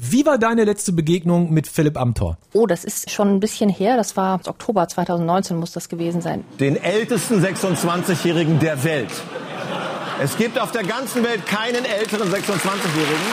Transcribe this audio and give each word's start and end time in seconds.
Wie 0.00 0.24
war 0.24 0.38
deine 0.38 0.62
letzte 0.62 0.92
Begegnung 0.92 1.52
mit 1.52 1.66
Philipp 1.66 1.96
Amthor? 1.96 2.38
Oh, 2.52 2.66
das 2.66 2.84
ist 2.84 3.10
schon 3.10 3.34
ein 3.34 3.40
bisschen 3.40 3.68
her. 3.68 3.96
Das 3.96 4.16
war 4.16 4.40
Oktober 4.46 4.86
2019 4.86 5.56
muss 5.56 5.72
das 5.72 5.88
gewesen 5.88 6.20
sein. 6.20 6.44
Den 6.60 6.76
ältesten 6.76 7.44
26-Jährigen 7.44 8.60
der 8.60 8.84
Welt. 8.84 9.10
Es 10.22 10.36
gibt 10.36 10.56
auf 10.60 10.70
der 10.70 10.84
ganzen 10.84 11.24
Welt 11.24 11.44
keinen 11.46 11.84
älteren 11.84 12.28
26-Jährigen. 12.28 13.26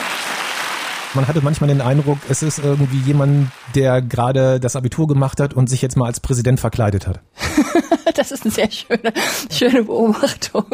Man 1.14 1.28
hatte 1.28 1.40
manchmal 1.42 1.68
den 1.68 1.80
Eindruck, 1.80 2.18
es 2.28 2.42
ist 2.42 2.58
irgendwie 2.58 2.98
jemand, 2.98 3.50
der 3.74 4.02
gerade 4.02 4.60
das 4.60 4.76
Abitur 4.76 5.06
gemacht 5.06 5.40
hat 5.40 5.54
und 5.54 5.68
sich 5.68 5.80
jetzt 5.82 5.96
mal 5.96 6.06
als 6.06 6.20
Präsident 6.20 6.60
verkleidet 6.60 7.06
hat. 7.06 7.20
das 8.14 8.32
ist 8.32 8.44
eine 8.44 8.52
sehr 8.52 8.70
schöne, 8.70 9.12
schöne 9.50 9.84
Beobachtung. 9.84 10.64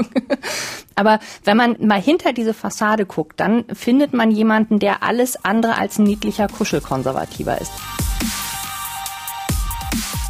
Aber 0.94 1.20
wenn 1.44 1.56
man 1.56 1.76
mal 1.80 2.00
hinter 2.00 2.32
diese 2.32 2.54
Fassade 2.54 3.06
guckt, 3.06 3.38
dann 3.40 3.64
findet 3.72 4.14
man 4.14 4.30
jemanden, 4.30 4.78
der 4.78 5.02
alles 5.02 5.44
andere 5.44 5.78
als 5.78 5.98
ein 5.98 6.04
niedlicher 6.04 6.48
Kuschelkonservativer 6.48 7.60
ist. 7.60 7.72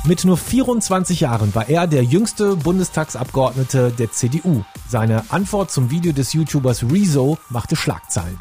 Mit 0.05 0.25
nur 0.25 0.37
24 0.37 1.21
Jahren 1.21 1.55
war 1.55 1.69
er 1.69 1.87
der 1.87 2.03
jüngste 2.03 2.57
Bundestagsabgeordnete 2.57 3.93
der 3.97 4.11
CDU. 4.11 4.65
Seine 4.89 5.23
Antwort 5.29 5.71
zum 5.71 5.91
Video 5.91 6.13
des 6.13 6.33
YouTubers 6.33 6.83
Rezo 6.91 7.39
machte 7.51 7.77
Schlagzeilen. 7.77 8.37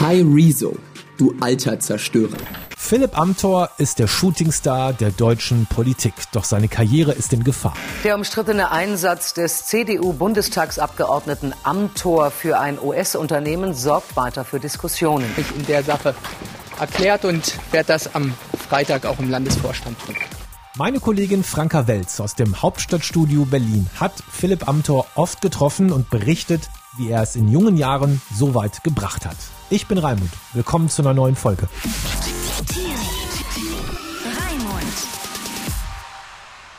Hi 0.00 0.22
Rezo, 0.22 0.76
du 1.18 1.34
alter 1.40 1.80
Zerstörer. 1.80 2.36
Philipp 2.76 3.18
Amthor 3.18 3.70
ist 3.78 3.98
der 3.98 4.06
Shootingstar 4.06 4.92
der 4.92 5.10
deutschen 5.10 5.66
Politik, 5.66 6.12
doch 6.32 6.44
seine 6.44 6.68
Karriere 6.68 7.12
ist 7.12 7.32
in 7.32 7.42
Gefahr. 7.42 7.74
Der 8.04 8.14
umstrittene 8.14 8.70
Einsatz 8.70 9.32
des 9.32 9.64
CDU-Bundestagsabgeordneten 9.66 11.54
Amthor 11.62 12.30
für 12.30 12.58
ein 12.58 12.78
US-Unternehmen 12.78 13.72
sorgt 13.72 14.16
weiter 14.16 14.44
für 14.44 14.60
Diskussionen. 14.60 15.24
Ich 15.38 15.56
in 15.56 15.64
der 15.66 15.82
Sache 15.82 16.14
erklärt 16.78 17.24
und 17.24 17.54
werde 17.72 17.86
das 17.86 18.14
am 18.14 18.34
Freitag 18.68 19.06
auch 19.06 19.18
im 19.18 19.30
Landesvorstand 19.30 19.98
tun. 20.04 20.14
Meine 20.76 20.98
Kollegin 20.98 21.44
Franka 21.44 21.86
Welz 21.86 22.18
aus 22.18 22.34
dem 22.34 22.60
Hauptstadtstudio 22.60 23.44
Berlin 23.44 23.88
hat 24.00 24.12
Philipp 24.28 24.66
Amthor 24.66 25.06
oft 25.14 25.40
getroffen 25.40 25.92
und 25.92 26.10
berichtet, 26.10 26.68
wie 26.96 27.10
er 27.10 27.22
es 27.22 27.36
in 27.36 27.48
jungen 27.48 27.76
Jahren 27.76 28.20
so 28.34 28.54
weit 28.54 28.84
gebracht 28.84 29.26
hat. 29.26 29.36
Ich 29.70 29.86
bin 29.86 29.98
Raimund. 29.98 30.30
Willkommen 30.52 30.88
zu 30.88 31.02
einer 31.02 31.14
neuen 31.14 31.36
Folge. 31.36 31.68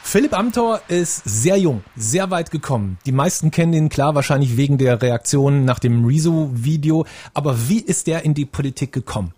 Philipp 0.04 0.38
Amthor 0.38 0.80
ist 0.88 1.24
sehr 1.26 1.58
jung, 1.58 1.84
sehr 1.98 2.32
weit 2.32 2.50
gekommen. 2.50 2.98
Die 3.06 3.12
meisten 3.12 3.52
kennen 3.52 3.74
ihn 3.74 3.90
klar 3.90 4.16
wahrscheinlich 4.16 4.56
wegen 4.56 4.78
der 4.78 5.02
Reaktion 5.02 5.66
nach 5.66 5.80
dem 5.80 6.06
Rezo-Video. 6.06 7.06
Aber 7.34 7.68
wie 7.68 7.80
ist 7.80 8.08
er 8.08 8.24
in 8.24 8.34
die 8.34 8.46
Politik 8.46 8.94
gekommen? 8.94 9.34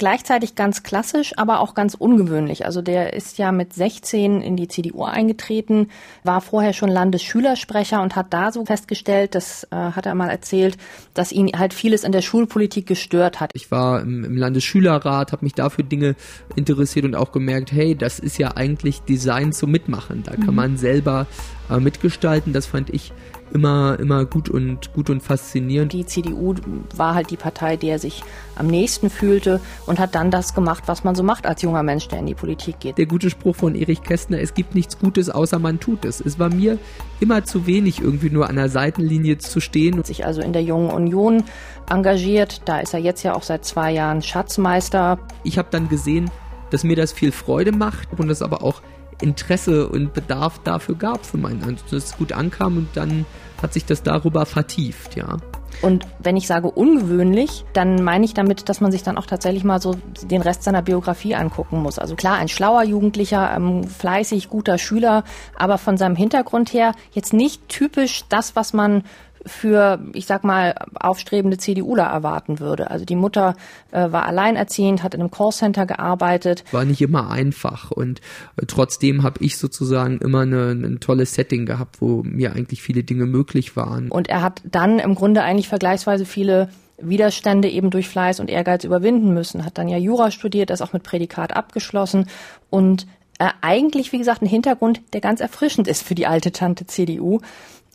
Gleichzeitig 0.00 0.54
ganz 0.54 0.82
klassisch, 0.82 1.34
aber 1.36 1.60
auch 1.60 1.74
ganz 1.74 1.94
ungewöhnlich. 1.94 2.64
Also 2.64 2.80
der 2.80 3.12
ist 3.12 3.36
ja 3.36 3.52
mit 3.52 3.74
16 3.74 4.40
in 4.40 4.56
die 4.56 4.66
CDU 4.66 5.04
eingetreten, 5.04 5.90
war 6.24 6.40
vorher 6.40 6.72
schon 6.72 6.88
Landesschülersprecher 6.88 8.00
und 8.00 8.16
hat 8.16 8.32
da 8.32 8.50
so 8.50 8.64
festgestellt, 8.64 9.34
das 9.34 9.64
äh, 9.64 9.76
hat 9.76 10.06
er 10.06 10.14
mal 10.14 10.30
erzählt, 10.30 10.78
dass 11.12 11.32
ihn 11.32 11.50
halt 11.54 11.74
vieles 11.74 12.02
in 12.02 12.12
der 12.12 12.22
Schulpolitik 12.22 12.86
gestört 12.86 13.40
hat. 13.40 13.50
Ich 13.52 13.70
war 13.70 14.00
im, 14.00 14.24
im 14.24 14.38
Landesschülerrat, 14.38 15.32
habe 15.32 15.44
mich 15.44 15.52
dafür 15.52 15.84
Dinge 15.84 16.16
interessiert 16.56 17.04
und 17.04 17.14
auch 17.14 17.30
gemerkt, 17.30 17.70
hey, 17.70 17.94
das 17.94 18.18
ist 18.18 18.38
ja 18.38 18.56
eigentlich 18.56 19.02
Design 19.02 19.52
zum 19.52 19.70
Mitmachen. 19.70 20.22
Da 20.22 20.34
kann 20.34 20.46
mhm. 20.46 20.54
man 20.54 20.76
selber 20.78 21.26
äh, 21.70 21.78
mitgestalten. 21.78 22.54
Das 22.54 22.66
fand 22.66 22.88
ich 22.88 23.12
immer, 23.52 23.98
immer 23.98 24.24
gut 24.24 24.48
und, 24.48 24.92
gut 24.92 25.10
und 25.10 25.22
faszinierend. 25.22 25.92
Die 25.92 26.06
CDU 26.06 26.54
war 26.94 27.14
halt 27.14 27.30
die 27.30 27.36
Partei, 27.36 27.76
der 27.76 27.98
sich 27.98 28.22
am 28.56 28.66
nächsten 28.66 29.10
fühlte 29.10 29.60
und 29.86 29.98
hat 29.98 30.14
dann 30.14 30.30
das 30.30 30.54
gemacht, 30.54 30.84
was 30.86 31.04
man 31.04 31.14
so 31.14 31.22
macht 31.22 31.46
als 31.46 31.62
junger 31.62 31.82
Mensch, 31.82 32.08
der 32.08 32.20
in 32.20 32.26
die 32.26 32.34
Politik 32.34 32.80
geht. 32.80 32.98
Der 32.98 33.06
gute 33.06 33.30
Spruch 33.30 33.56
von 33.56 33.74
Erich 33.74 34.02
Kästner, 34.02 34.40
es 34.40 34.54
gibt 34.54 34.74
nichts 34.74 34.98
Gutes, 34.98 35.30
außer 35.30 35.58
man 35.58 35.80
tut 35.80 36.04
es. 36.04 36.20
Es 36.20 36.38
war 36.38 36.48
mir 36.48 36.78
immer 37.20 37.44
zu 37.44 37.66
wenig, 37.66 38.00
irgendwie 38.00 38.30
nur 38.30 38.48
an 38.48 38.56
der 38.56 38.68
Seitenlinie 38.68 39.38
zu 39.38 39.60
stehen. 39.60 40.02
Sich 40.04 40.24
also 40.24 40.40
in 40.40 40.52
der 40.52 40.62
Jungen 40.62 40.90
Union 40.90 41.44
engagiert. 41.88 42.62
Da 42.64 42.80
ist 42.80 42.94
er 42.94 43.00
jetzt 43.00 43.22
ja 43.22 43.34
auch 43.34 43.42
seit 43.42 43.64
zwei 43.64 43.92
Jahren 43.92 44.22
Schatzmeister. 44.22 45.18
Ich 45.44 45.58
habe 45.58 45.68
dann 45.70 45.88
gesehen, 45.88 46.30
dass 46.70 46.84
mir 46.84 46.96
das 46.96 47.12
viel 47.12 47.32
Freude 47.32 47.72
macht 47.72 48.08
und 48.18 48.28
das 48.28 48.42
aber 48.42 48.62
auch 48.62 48.80
Interesse 49.22 49.88
und 49.88 50.12
Bedarf 50.12 50.60
dafür 50.64 50.94
gab 50.94 51.24
für 51.26 51.38
meinen, 51.38 51.62
also 51.62 51.84
dass 51.90 52.04
es 52.04 52.16
gut 52.16 52.32
ankam 52.32 52.78
und 52.78 52.88
dann 52.94 53.26
hat 53.62 53.72
sich 53.74 53.84
das 53.84 54.02
darüber 54.02 54.46
vertieft, 54.46 55.16
ja. 55.16 55.36
Und 55.82 56.06
wenn 56.18 56.36
ich 56.36 56.46
sage 56.46 56.70
ungewöhnlich, 56.70 57.64
dann 57.72 58.02
meine 58.02 58.24
ich 58.24 58.34
damit, 58.34 58.68
dass 58.68 58.80
man 58.80 58.92
sich 58.92 59.02
dann 59.02 59.16
auch 59.16 59.24
tatsächlich 59.24 59.64
mal 59.64 59.80
so 59.80 59.96
den 60.22 60.42
Rest 60.42 60.62
seiner 60.62 60.82
Biografie 60.82 61.34
angucken 61.34 61.82
muss. 61.82 61.98
Also 61.98 62.16
klar, 62.16 62.36
ein 62.36 62.48
schlauer 62.48 62.82
Jugendlicher, 62.82 63.54
ähm, 63.54 63.84
fleißig, 63.84 64.50
guter 64.50 64.76
Schüler, 64.76 65.24
aber 65.56 65.78
von 65.78 65.96
seinem 65.96 66.16
Hintergrund 66.16 66.72
her 66.72 66.92
jetzt 67.12 67.32
nicht 67.32 67.68
typisch 67.68 68.24
das, 68.28 68.56
was 68.56 68.72
man 68.72 69.04
für, 69.46 70.00
ich 70.12 70.26
sag 70.26 70.44
mal, 70.44 70.74
aufstrebende 70.94 71.58
CDUler 71.58 72.04
erwarten 72.04 72.60
würde. 72.60 72.90
Also 72.90 73.04
die 73.04 73.16
Mutter 73.16 73.56
äh, 73.90 74.12
war 74.12 74.26
alleinerziehend, 74.26 75.02
hat 75.02 75.14
in 75.14 75.20
einem 75.20 75.30
Callcenter 75.30 75.86
gearbeitet. 75.86 76.64
War 76.72 76.84
nicht 76.84 77.00
immer 77.00 77.30
einfach 77.30 77.90
und 77.90 78.20
äh, 78.56 78.66
trotzdem 78.66 79.22
habe 79.22 79.42
ich 79.42 79.58
sozusagen 79.58 80.18
immer 80.18 80.42
ein 80.42 80.98
tolles 81.00 81.34
Setting 81.34 81.66
gehabt, 81.66 82.00
wo 82.00 82.22
mir 82.22 82.52
eigentlich 82.52 82.82
viele 82.82 83.02
Dinge 83.02 83.26
möglich 83.26 83.76
waren. 83.76 84.10
Und 84.10 84.28
er 84.28 84.42
hat 84.42 84.62
dann 84.64 84.98
im 84.98 85.14
Grunde 85.14 85.42
eigentlich 85.42 85.68
vergleichsweise 85.68 86.24
viele 86.24 86.68
Widerstände 86.98 87.68
eben 87.68 87.90
durch 87.90 88.08
Fleiß 88.08 88.40
und 88.40 88.50
Ehrgeiz 88.50 88.84
überwinden 88.84 89.32
müssen. 89.32 89.64
Hat 89.64 89.78
dann 89.78 89.88
ja 89.88 89.96
Jura 89.96 90.30
studiert, 90.30 90.70
das 90.70 90.82
auch 90.82 90.92
mit 90.92 91.02
Prädikat 91.02 91.56
abgeschlossen 91.56 92.26
und 92.68 93.06
äh, 93.38 93.48
eigentlich, 93.62 94.12
wie 94.12 94.18
gesagt, 94.18 94.42
ein 94.42 94.46
Hintergrund, 94.46 95.00
der 95.14 95.22
ganz 95.22 95.40
erfrischend 95.40 95.88
ist 95.88 96.02
für 96.02 96.14
die 96.14 96.26
alte 96.26 96.52
Tante 96.52 96.86
CDU. 96.86 97.40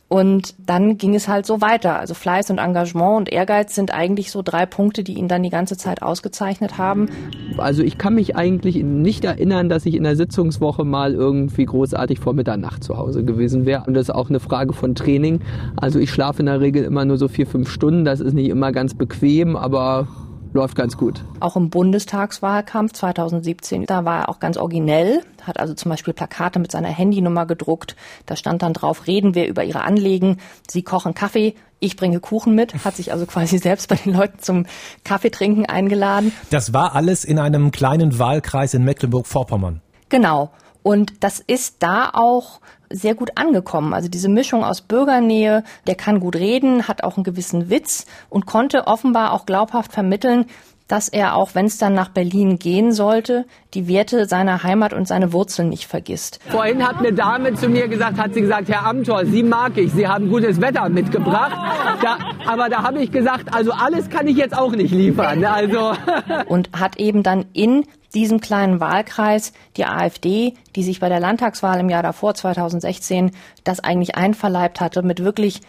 Und 0.08 0.54
dann 0.60 0.98
ging 0.98 1.16
es 1.16 1.28
halt 1.28 1.48
so 1.48 1.62
weiter. 1.62 2.00
Also 2.00 2.14
Fleiß 2.14 2.52
und 2.52 2.60
Engagement 2.60 3.18
und 3.18 3.32
Ehrgeiz 3.32 3.74
sind 3.74 3.92
eigentlich 3.92 4.30
so 4.30 4.44
drei 4.44 4.68
Punkte, 4.68 5.04
die 5.04 5.16
ihn 5.16 5.28
dann 5.28 5.42
die 5.42 5.50
ganze 5.50 5.78
Zeit 5.78 6.04
ausgezeichnet 6.04 6.78
haben. 6.78 7.10
Also 7.58 7.82
ich 7.82 7.98
kann 7.98 8.14
mich 8.14 8.36
eigentlich 8.36 8.76
nicht 8.84 9.26
erinnern, 9.26 9.68
dass 9.68 9.86
ich 9.88 9.96
in 9.96 10.04
der 10.04 10.16
Sitzungswoche 10.16 10.84
mal 10.84 11.14
irgendwie 11.14 11.66
großartig 11.66 12.20
vor 12.20 12.34
Mitternacht 12.34 12.84
zu 12.84 12.98
Hause 12.98 13.24
gewesen 13.24 13.66
wäre. 13.66 13.86
Und 13.88 13.96
das 13.96 14.10
ist 14.10 14.16
auch 14.16 14.30
eine 14.30 14.40
Frage 14.40 14.74
von 14.74 14.94
Training. 14.94 15.42
Also 15.76 15.98
ich 15.98 16.12
schlafe 16.12 16.42
in 16.42 16.46
der 16.46 16.62
Regel 16.62 16.84
immer 16.84 17.04
nur 17.04 17.18
so 17.18 17.28
vier, 17.28 17.48
fünf 17.48 17.72
Stunden. 17.72 18.06
Das 18.06 18.20
ist 18.20 18.34
nicht 18.34 18.50
immer 18.50 18.72
ganz 18.72 18.94
bequem, 18.94 19.56
aber 19.56 20.08
läuft 20.56 20.76
ganz 20.76 20.98
gut. 20.98 21.24
Auch 21.40 21.56
im 21.56 21.70
Bundestagswahlkampf 21.70 22.94
2017, 22.94 23.86
da 23.86 24.06
war 24.06 24.22
er 24.22 24.30
auch 24.30 24.40
ganz 24.40 24.58
originell, 24.58 25.22
hat 25.44 25.60
also 25.60 25.76
zum 25.76 25.92
Beispiel 25.92 26.14
Plakate 26.14 26.58
mit 26.58 26.72
seiner 26.72 26.88
Handynummer 26.88 27.46
gedruckt. 27.46 27.96
Da 28.26 28.36
stand 28.36 28.64
dann 28.64 28.74
drauf, 28.74 29.06
reden 29.06 29.36
wir 29.36 29.48
über 29.48 29.64
ihre 29.64 29.84
Anliegen. 29.84 30.40
Sie 30.68 30.82
kochen 30.82 31.14
Kaffee, 31.14 31.54
ich 31.80 31.98
bringe 31.98 32.20
Kuchen 32.20 32.56
mit, 32.56 32.86
hat 32.86 32.96
sich 32.96 33.12
also 33.12 33.26
quasi 33.28 33.58
selbst 33.60 33.90
bei 33.90 33.96
den 33.96 34.14
Leuten 34.14 34.40
zum 34.40 34.66
Kaffeetrinken 35.04 35.68
eingeladen. 35.68 36.32
Das 36.50 36.74
war 36.74 36.96
alles 36.96 37.26
in 37.26 37.38
einem 37.38 37.72
kleinen 37.72 38.18
Wahlkreis 38.18 38.74
in 38.74 38.84
Mecklenburg-Vorpommern. 38.84 39.82
Genau. 40.10 40.52
Und 40.85 41.23
das 41.23 41.40
ist 41.40 41.78
da 41.79 42.12
auch 42.13 42.62
sehr 42.91 43.16
gut 43.16 43.31
angekommen. 43.40 43.96
Also 43.96 44.07
diese 44.07 44.29
Mischung 44.29 44.63
aus 44.63 44.81
Bürgernähe, 44.81 45.63
der 45.88 45.96
kann 45.96 46.19
gut 46.19 46.35
reden, 46.35 46.88
hat 46.88 47.03
auch 47.03 47.18
einen 47.18 47.23
gewissen 47.23 47.72
Witz 47.72 48.06
und 48.29 48.46
konnte 48.46 48.85
offenbar 48.85 49.34
auch 49.34 49.47
glaubhaft 49.47 49.94
vermitteln, 49.94 50.46
dass 50.88 51.09
er, 51.09 51.35
auch 51.35 51.56
wenn 51.56 51.66
es 51.66 51.78
dann 51.78 51.94
nach 51.94 52.09
Berlin 52.09 52.59
gehen 52.59 52.91
sollte, 52.91 53.46
die 53.73 53.88
Werte 53.88 54.28
seiner 54.28 54.63
Heimat 54.63 54.94
und 54.94 55.07
seine 55.07 55.34
Wurzeln 55.34 55.69
nicht 55.69 55.88
vergisst. 55.88 56.40
Vorhin 56.47 56.88
hat 56.88 57.00
eine 57.00 57.12
Dame 57.12 57.56
zu 57.56 57.69
mir 57.69 57.88
gesagt, 57.88 58.19
hat 58.19 58.34
sie 58.34 58.41
gesagt, 58.41 58.69
Herr 58.69 58.85
Amthor, 58.85 59.25
Sie 59.25 59.41
mag 59.41 59.78
ich, 59.78 59.91
Sie 59.91 60.07
haben 60.07 60.29
gutes 60.29 60.62
Wetter 60.62 60.88
mitgebracht. 60.90 61.57
Da, 62.01 62.18
aber 62.47 62.69
da 62.69 62.84
habe 62.84 63.01
ich 63.01 63.12
gesagt, 63.12 63.53
also 63.53 63.72
alles 63.72 64.09
kann 64.09 64.28
ich 64.28 64.38
jetzt 64.38 64.56
auch 64.56 64.72
nicht 64.72 64.91
liefern. 64.91 65.44
Also. 65.44 65.94
Und 66.47 66.69
hat 66.73 66.97
eben 66.97 67.23
dann 67.23 67.46
in 67.53 67.85
diesem 68.14 68.40
kleinen 68.40 68.79
Wahlkreis 68.79 69.53
die 69.78 69.85
AfD, 69.85 70.53
die 70.76 70.84
sich 70.84 70.99
bei 70.99 71.09
der 71.09 71.20
Landtagswahl 71.20 71.79
im 71.79 71.90
Jahr 71.90 72.03
davor 72.03 72.34
2016 72.35 73.31
das 73.64 73.79
eigentlich 73.79 74.16
einverleibt 74.16 74.79
hatte, 74.79 75.02
mit 75.02 75.23
wirklich 75.23 75.61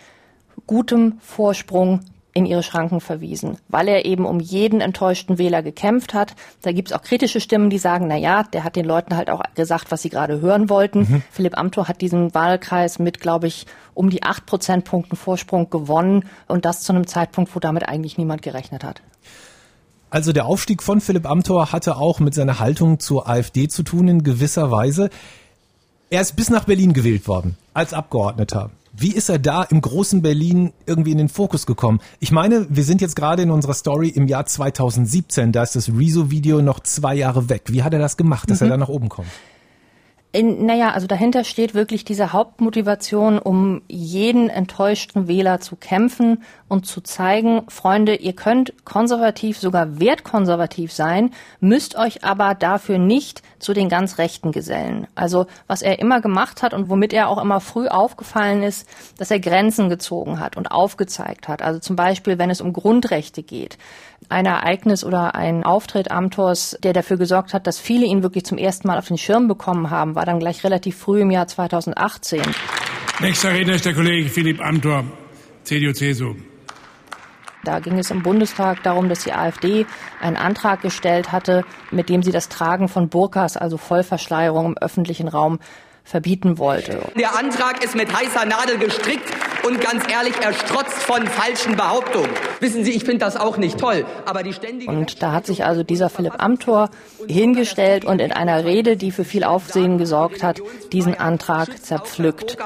gutem 0.66 1.18
Vorsprung 1.20 2.00
in 2.36 2.44
ihre 2.44 2.62
Schranken 2.62 3.00
verwiesen, 3.00 3.56
weil 3.68 3.88
er 3.88 4.04
eben 4.04 4.26
um 4.26 4.40
jeden 4.40 4.82
enttäuschten 4.82 5.38
Wähler 5.38 5.62
gekämpft 5.62 6.12
hat. 6.12 6.34
Da 6.60 6.72
gibt 6.72 6.90
es 6.90 6.94
auch 6.94 7.00
kritische 7.00 7.40
Stimmen, 7.40 7.70
die 7.70 7.78
sagen, 7.78 8.08
na 8.08 8.16
ja, 8.16 8.42
der 8.42 8.62
hat 8.62 8.76
den 8.76 8.84
Leuten 8.84 9.16
halt 9.16 9.30
auch 9.30 9.42
gesagt, 9.54 9.90
was 9.90 10.02
sie 10.02 10.10
gerade 10.10 10.42
hören 10.42 10.68
wollten. 10.68 10.98
Mhm. 10.98 11.22
Philipp 11.30 11.56
Amthor 11.56 11.88
hat 11.88 12.02
diesen 12.02 12.34
Wahlkreis 12.34 12.98
mit, 12.98 13.20
glaube 13.20 13.46
ich, 13.46 13.64
um 13.94 14.10
die 14.10 14.22
acht 14.22 14.44
Prozentpunkten 14.44 15.16
Vorsprung 15.16 15.70
gewonnen 15.70 16.26
und 16.46 16.66
das 16.66 16.82
zu 16.82 16.92
einem 16.92 17.06
Zeitpunkt, 17.06 17.56
wo 17.56 17.58
damit 17.58 17.88
eigentlich 17.88 18.18
niemand 18.18 18.42
gerechnet 18.42 18.84
hat. 18.84 19.00
Also 20.10 20.34
der 20.34 20.44
Aufstieg 20.44 20.82
von 20.82 21.00
Philipp 21.00 21.24
Amthor 21.24 21.72
hatte 21.72 21.96
auch 21.96 22.20
mit 22.20 22.34
seiner 22.34 22.60
Haltung 22.60 23.00
zur 23.00 23.30
AfD 23.30 23.66
zu 23.68 23.82
tun 23.82 24.08
in 24.08 24.22
gewisser 24.22 24.70
Weise. 24.70 25.08
Er 26.10 26.20
ist 26.20 26.36
bis 26.36 26.50
nach 26.50 26.64
Berlin 26.64 26.92
gewählt 26.92 27.26
worden 27.26 27.56
als 27.72 27.94
Abgeordneter. 27.94 28.70
Wie 28.98 29.12
ist 29.12 29.28
er 29.28 29.38
da 29.38 29.62
im 29.62 29.82
großen 29.82 30.22
Berlin 30.22 30.72
irgendwie 30.86 31.12
in 31.12 31.18
den 31.18 31.28
Fokus 31.28 31.66
gekommen? 31.66 32.00
Ich 32.18 32.32
meine, 32.32 32.66
wir 32.70 32.82
sind 32.82 33.02
jetzt 33.02 33.14
gerade 33.14 33.42
in 33.42 33.50
unserer 33.50 33.74
Story 33.74 34.08
im 34.08 34.26
Jahr 34.26 34.46
2017, 34.46 35.52
da 35.52 35.62
ist 35.64 35.76
das 35.76 35.90
Rezo-Video 35.90 36.62
noch 36.62 36.80
zwei 36.80 37.14
Jahre 37.14 37.50
weg. 37.50 37.64
Wie 37.66 37.82
hat 37.82 37.92
er 37.92 37.98
das 37.98 38.16
gemacht, 38.16 38.50
dass 38.50 38.60
mhm. 38.60 38.68
er 38.68 38.70
da 38.70 38.76
nach 38.78 38.88
oben 38.88 39.10
kommt? 39.10 39.28
In, 40.36 40.66
naja, 40.66 40.90
also 40.90 41.06
dahinter 41.06 41.44
steht 41.44 41.72
wirklich 41.72 42.04
diese 42.04 42.34
Hauptmotivation, 42.34 43.38
um 43.38 43.80
jeden 43.88 44.50
enttäuschten 44.50 45.28
Wähler 45.28 45.60
zu 45.60 45.76
kämpfen 45.76 46.42
und 46.68 46.84
zu 46.84 47.00
zeigen, 47.00 47.62
Freunde, 47.68 48.16
ihr 48.16 48.34
könnt 48.34 48.84
konservativ, 48.84 49.58
sogar 49.58 49.98
wertkonservativ 49.98 50.92
sein, 50.92 51.30
müsst 51.60 51.96
euch 51.96 52.22
aber 52.22 52.54
dafür 52.54 52.98
nicht 52.98 53.42
zu 53.58 53.72
den 53.72 53.88
ganz 53.88 54.18
Rechten 54.18 54.52
gesellen. 54.52 55.06
Also 55.14 55.46
was 55.68 55.80
er 55.80 56.00
immer 56.00 56.20
gemacht 56.20 56.62
hat 56.62 56.74
und 56.74 56.90
womit 56.90 57.14
er 57.14 57.28
auch 57.28 57.40
immer 57.40 57.60
früh 57.60 57.88
aufgefallen 57.88 58.62
ist, 58.62 58.86
dass 59.16 59.30
er 59.30 59.40
Grenzen 59.40 59.88
gezogen 59.88 60.38
hat 60.38 60.58
und 60.58 60.70
aufgezeigt 60.70 61.48
hat. 61.48 61.62
Also 61.62 61.80
zum 61.80 61.96
Beispiel, 61.96 62.36
wenn 62.36 62.50
es 62.50 62.60
um 62.60 62.74
Grundrechte 62.74 63.42
geht. 63.42 63.78
Ein 64.28 64.44
Ereignis 64.44 65.04
oder 65.04 65.34
ein 65.34 65.64
Auftritt 65.64 66.10
Amtors, 66.10 66.76
der 66.82 66.92
dafür 66.92 67.16
gesorgt 67.16 67.54
hat, 67.54 67.66
dass 67.66 67.78
viele 67.78 68.04
ihn 68.04 68.22
wirklich 68.22 68.44
zum 68.44 68.58
ersten 68.58 68.88
Mal 68.88 68.98
auf 68.98 69.08
den 69.08 69.18
Schirm 69.18 69.48
bekommen 69.48 69.90
haben, 69.90 70.14
war 70.14 70.25
dann 70.26 70.38
gleich 70.38 70.62
relativ 70.64 70.96
früh 70.96 71.22
im 71.22 71.30
Jahr 71.30 71.46
2018. 71.46 72.42
Nächster 73.20 73.52
Redner 73.52 73.74
ist 73.74 73.86
der 73.86 73.94
Kollege 73.94 74.28
Philipp 74.28 74.60
Amthor, 74.60 75.04
CDU-CSU. 75.64 76.34
Da 77.64 77.80
ging 77.80 77.98
es 77.98 78.10
im 78.12 78.22
Bundestag 78.22 78.82
darum, 78.84 79.08
dass 79.08 79.24
die 79.24 79.32
AfD 79.32 79.86
einen 80.20 80.36
Antrag 80.36 80.82
gestellt 80.82 81.32
hatte, 81.32 81.64
mit 81.90 82.08
dem 82.08 82.22
sie 82.22 82.30
das 82.30 82.48
Tragen 82.48 82.88
von 82.88 83.08
Burkas, 83.08 83.56
also 83.56 83.76
Vollverschleierung 83.76 84.66
im 84.66 84.78
öffentlichen 84.78 85.26
Raum, 85.26 85.58
verbieten 86.04 86.58
wollte. 86.58 87.00
Der 87.18 87.36
Antrag 87.36 87.82
ist 87.82 87.96
mit 87.96 88.16
heißer 88.16 88.44
Nadel 88.44 88.78
gestrickt 88.78 89.28
und 89.66 89.80
ganz 89.80 90.04
ehrlich, 90.10 90.34
er 90.40 90.52
strotzt 90.52 91.02
von 91.02 91.26
falschen 91.26 91.76
Behauptungen. 91.76 92.30
Wissen 92.60 92.84
Sie, 92.84 92.92
ich 92.92 93.04
finde 93.04 93.18
das 93.18 93.36
auch 93.36 93.56
nicht 93.56 93.78
toll, 93.78 94.06
aber 94.24 94.42
die 94.42 94.52
ständige 94.52 94.90
Und 94.90 95.22
da 95.22 95.32
hat 95.32 95.46
sich 95.46 95.64
also 95.64 95.82
dieser 95.82 96.08
Philipp 96.08 96.34
Amthor 96.38 96.90
hingestellt 97.28 98.04
und 98.04 98.20
in 98.20 98.32
einer 98.32 98.64
Rede, 98.64 98.96
die 98.96 99.10
für 99.10 99.24
viel 99.24 99.42
Aufsehen 99.42 99.98
gesorgt 99.98 100.42
hat, 100.42 100.60
diesen 100.92 101.18
Antrag 101.18 101.82
zerpflückt. 101.82 102.56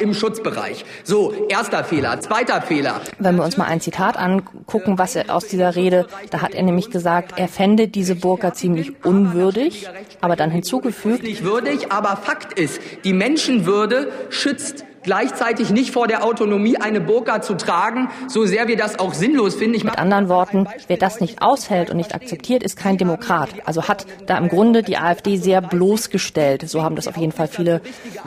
Im 0.00 0.14
Schutzbereich. 0.14 0.84
So, 1.04 1.32
erster 1.48 1.84
Fehler, 1.84 2.20
zweiter 2.20 2.62
Fehler. 2.62 3.00
Wenn 3.18 3.36
wir 3.36 3.44
uns 3.44 3.56
mal 3.56 3.66
ein 3.66 3.80
Zitat 3.80 4.16
angucken, 4.16 4.98
was 4.98 5.14
er 5.14 5.34
aus 5.34 5.46
dieser 5.46 5.76
Rede, 5.76 6.06
da 6.30 6.42
hat 6.42 6.54
er 6.54 6.62
nämlich 6.64 6.90
gesagt, 6.90 7.34
er 7.36 7.48
fände 7.48 7.86
diese 7.86 8.16
Burka 8.16 8.52
ziemlich 8.54 9.04
unwürdig, 9.04 9.88
aber 10.20 10.34
dann 10.34 10.50
hinzugefügt. 10.50 11.44
Würdig, 11.44 11.92
aber 11.92 12.16
Fakt 12.16 12.58
ist, 12.58 12.80
die 13.04 13.12
Menschenwürde 13.12 14.10
schützt 14.30 14.84
gleichzeitig 15.02 15.70
nicht 15.70 15.92
vor 15.92 16.06
der 16.06 16.24
Autonomie 16.24 16.76
eine 16.76 17.00
Burka 17.00 17.40
zu 17.40 17.54
tragen, 17.54 18.08
so 18.28 18.44
sehr 18.44 18.68
wir 18.68 18.76
das 18.76 18.98
auch 18.98 19.14
sinnlos 19.14 19.54
finden. 19.54 19.74
Ich 19.74 19.84
Mit 19.84 19.98
anderen 19.98 20.28
Worten, 20.28 20.68
wer 20.88 20.96
das 20.96 21.20
nicht 21.20 21.42
aushält 21.42 21.90
und 21.90 21.96
nicht 21.96 22.14
akzeptiert, 22.14 22.62
ist 22.62 22.76
kein 22.76 22.98
Demokrat. 22.98 23.50
Also 23.64 23.88
hat 23.88 24.06
da 24.26 24.36
im 24.38 24.48
Grunde 24.48 24.82
die 24.82 24.96
AfD 24.96 25.36
sehr 25.36 25.60
bloßgestellt. 25.60 26.68
So 26.68 26.82
haben 26.82 26.96
das 26.96 27.08
auf 27.08 27.16
jeden 27.16 27.32
Fall 27.32 27.48
viele 27.48 27.80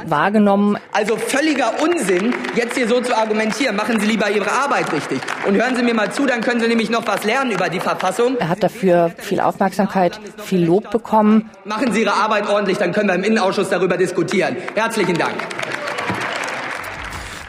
wahrgenommen. 0.06 0.78
Also 0.92 1.18
völliger 1.18 1.82
Unsinn, 1.82 2.34
jetzt 2.56 2.76
hier 2.76 2.88
so 2.88 3.02
zu 3.02 3.16
argumentieren. 3.16 3.76
Machen 3.76 4.00
Sie 4.00 4.08
lieber 4.08 4.30
Ihre 4.30 4.52
Arbeit 4.52 4.92
richtig. 4.92 5.20
Und 5.48 5.56
hören 5.56 5.76
Sie 5.76 5.84
mir 5.84 5.94
mal 5.94 6.12
zu, 6.12 6.26
dann 6.26 6.42
können 6.42 6.60
Sie 6.60 6.68
nämlich 6.68 6.90
noch 6.90 7.06
was 7.08 7.24
lernen 7.24 7.52
über 7.52 7.70
die 7.70 7.80
Verfassung. 7.80 8.38
Er 8.40 8.50
hat 8.50 8.64
dafür 8.64 9.12
viel 9.18 9.40
Aufmerksamkeit, 9.40 10.20
viel 10.38 10.64
Lob 10.66 10.92
bekommen. 10.92 11.50
Machen 11.66 11.92
Sie 11.92 12.02
Ihre 12.02 12.14
Arbeit 12.14 12.50
ordentlich, 12.50 12.78
dann 12.78 12.92
können 12.92 13.10
wir 13.10 13.16
im 13.16 13.24
Innenausschuss 13.24 13.70
darüber 13.70 13.98
diskutieren. 13.98 14.58
Herzlichen 14.76 15.18
Dank. 15.18 15.36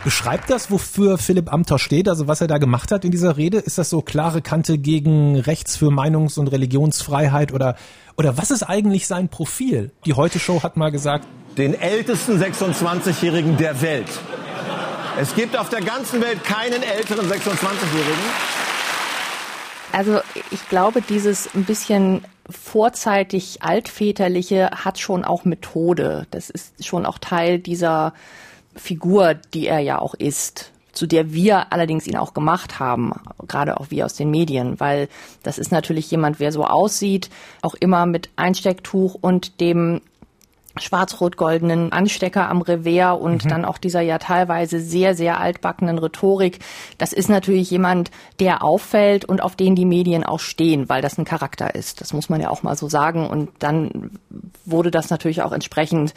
Beschreibt 0.04 0.50
das, 0.50 0.70
wofür 0.70 1.16
Philipp 1.16 1.50
Amthor 1.50 1.78
steht, 1.78 2.10
also 2.10 2.28
was 2.28 2.42
er 2.42 2.46
da 2.46 2.58
gemacht 2.58 2.92
hat 2.92 3.06
in 3.06 3.10
dieser 3.10 3.38
Rede? 3.38 3.56
Ist 3.56 3.78
das 3.78 3.88
so 3.88 4.02
klare 4.02 4.42
Kante 4.42 4.76
gegen 4.76 5.40
Rechts 5.40 5.78
für 5.78 5.90
Meinungs- 5.90 6.38
und 6.38 6.48
Religionsfreiheit 6.48 7.52
oder, 7.54 7.74
oder 8.18 8.36
was 8.36 8.50
ist 8.50 8.64
eigentlich 8.64 9.06
sein 9.06 9.30
Profil? 9.30 9.92
Die 10.04 10.12
Heute 10.12 10.38
Show 10.38 10.62
hat 10.62 10.76
mal 10.76 10.90
gesagt, 10.90 11.26
den 11.56 11.72
ältesten 11.72 12.38
26-Jährigen 12.38 13.56
der 13.56 13.80
Welt. 13.80 14.08
Es 15.18 15.34
gibt 15.34 15.56
auf 15.56 15.70
der 15.70 15.80
ganzen 15.80 16.20
Welt 16.20 16.44
keinen 16.44 16.82
älteren 16.82 17.26
26-Jährigen. 17.26 18.24
Also 19.92 20.20
ich 20.50 20.68
glaube, 20.68 21.00
dieses 21.00 21.48
ein 21.54 21.64
bisschen 21.64 22.22
vorzeitig 22.50 23.62
altväterliche 23.62 24.70
hat 24.70 24.98
schon 24.98 25.24
auch 25.24 25.46
Methode. 25.46 26.26
Das 26.30 26.50
ist 26.50 26.84
schon 26.84 27.06
auch 27.06 27.18
Teil 27.18 27.58
dieser 27.58 28.12
Figur, 28.76 29.34
die 29.34 29.66
er 29.66 29.80
ja 29.80 29.98
auch 29.98 30.14
ist, 30.14 30.72
zu 30.92 31.06
der 31.06 31.32
wir 31.32 31.72
allerdings 31.72 32.06
ihn 32.06 32.16
auch 32.16 32.34
gemacht 32.34 32.78
haben, 32.78 33.12
gerade 33.48 33.78
auch 33.78 33.90
wir 33.90 34.06
aus 34.06 34.14
den 34.14 34.30
Medien, 34.30 34.78
weil 34.78 35.08
das 35.42 35.58
ist 35.58 35.72
natürlich 35.72 36.10
jemand, 36.10 36.40
wer 36.40 36.52
so 36.52 36.64
aussieht, 36.64 37.30
auch 37.62 37.74
immer 37.74 38.06
mit 38.06 38.30
Einstecktuch 38.36 39.16
und 39.20 39.60
dem 39.60 40.00
schwarz-rot-goldenen 40.76 41.92
Anstecker 41.92 42.48
am 42.48 42.60
Revers 42.60 43.20
und 43.20 43.44
mhm. 43.44 43.48
dann 43.48 43.64
auch 43.64 43.78
dieser 43.78 44.00
ja 44.00 44.18
teilweise 44.18 44.80
sehr, 44.80 45.14
sehr 45.14 45.40
altbackenen 45.40 45.98
Rhetorik. 45.98 46.58
Das 46.98 47.12
ist 47.12 47.28
natürlich 47.28 47.70
jemand, 47.70 48.10
der 48.40 48.64
auffällt 48.64 49.24
und 49.24 49.40
auf 49.40 49.54
den 49.54 49.76
die 49.76 49.84
Medien 49.84 50.24
auch 50.24 50.40
stehen, 50.40 50.88
weil 50.88 51.00
das 51.00 51.16
ein 51.16 51.24
Charakter 51.24 51.74
ist. 51.74 52.00
Das 52.00 52.12
muss 52.12 52.28
man 52.28 52.40
ja 52.40 52.50
auch 52.50 52.64
mal 52.64 52.76
so 52.76 52.88
sagen. 52.88 53.28
Und 53.28 53.50
dann 53.60 54.18
wurde 54.64 54.90
das 54.90 55.10
natürlich 55.10 55.42
auch 55.42 55.52
entsprechend 55.52 56.12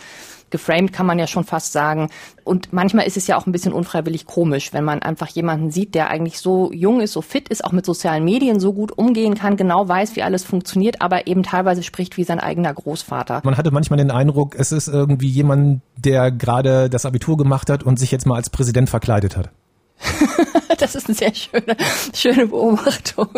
geframed, 0.49 0.93
kann 0.93 1.05
man 1.05 1.19
ja 1.19 1.27
schon 1.27 1.43
fast 1.43 1.73
sagen. 1.73 2.09
Und 2.43 2.71
manchmal 2.71 3.05
ist 3.05 3.17
es 3.17 3.27
ja 3.27 3.37
auch 3.37 3.45
ein 3.45 3.51
bisschen 3.51 3.73
unfreiwillig 3.73 4.25
komisch, 4.25 4.73
wenn 4.73 4.83
man 4.83 5.01
einfach 5.01 5.27
jemanden 5.27 5.71
sieht, 5.71 5.95
der 5.95 6.09
eigentlich 6.09 6.39
so 6.39 6.71
jung 6.71 7.01
ist, 7.01 7.13
so 7.13 7.21
fit 7.21 7.49
ist, 7.49 7.63
auch 7.63 7.71
mit 7.71 7.85
sozialen 7.85 8.23
Medien 8.23 8.59
so 8.59 8.73
gut 8.73 8.97
umgehen 8.97 9.35
kann, 9.35 9.57
genau 9.57 9.87
weiß, 9.87 10.15
wie 10.15 10.23
alles 10.23 10.43
funktioniert, 10.43 11.01
aber 11.01 11.27
eben 11.27 11.43
teilweise 11.43 11.83
spricht 11.83 12.17
wie 12.17 12.23
sein 12.23 12.39
eigener 12.39 12.73
Großvater. 12.73 13.41
Man 13.43 13.57
hatte 13.57 13.71
manchmal 13.71 13.97
den 13.97 14.11
Eindruck, 14.11 14.55
es 14.57 14.71
ist 14.71 14.87
irgendwie 14.87 15.27
jemand, 15.29 15.81
der 15.97 16.31
gerade 16.31 16.89
das 16.89 17.05
Abitur 17.05 17.37
gemacht 17.37 17.69
hat 17.69 17.83
und 17.83 17.99
sich 17.99 18.11
jetzt 18.11 18.25
mal 18.25 18.35
als 18.35 18.49
Präsident 18.49 18.89
verkleidet 18.89 19.35
hat. 19.35 19.49
das 20.79 20.95
ist 20.95 21.07
eine 21.07 21.15
sehr 21.15 21.33
schöne, 21.33 21.75
schöne 22.13 22.47
Beobachtung. 22.47 23.29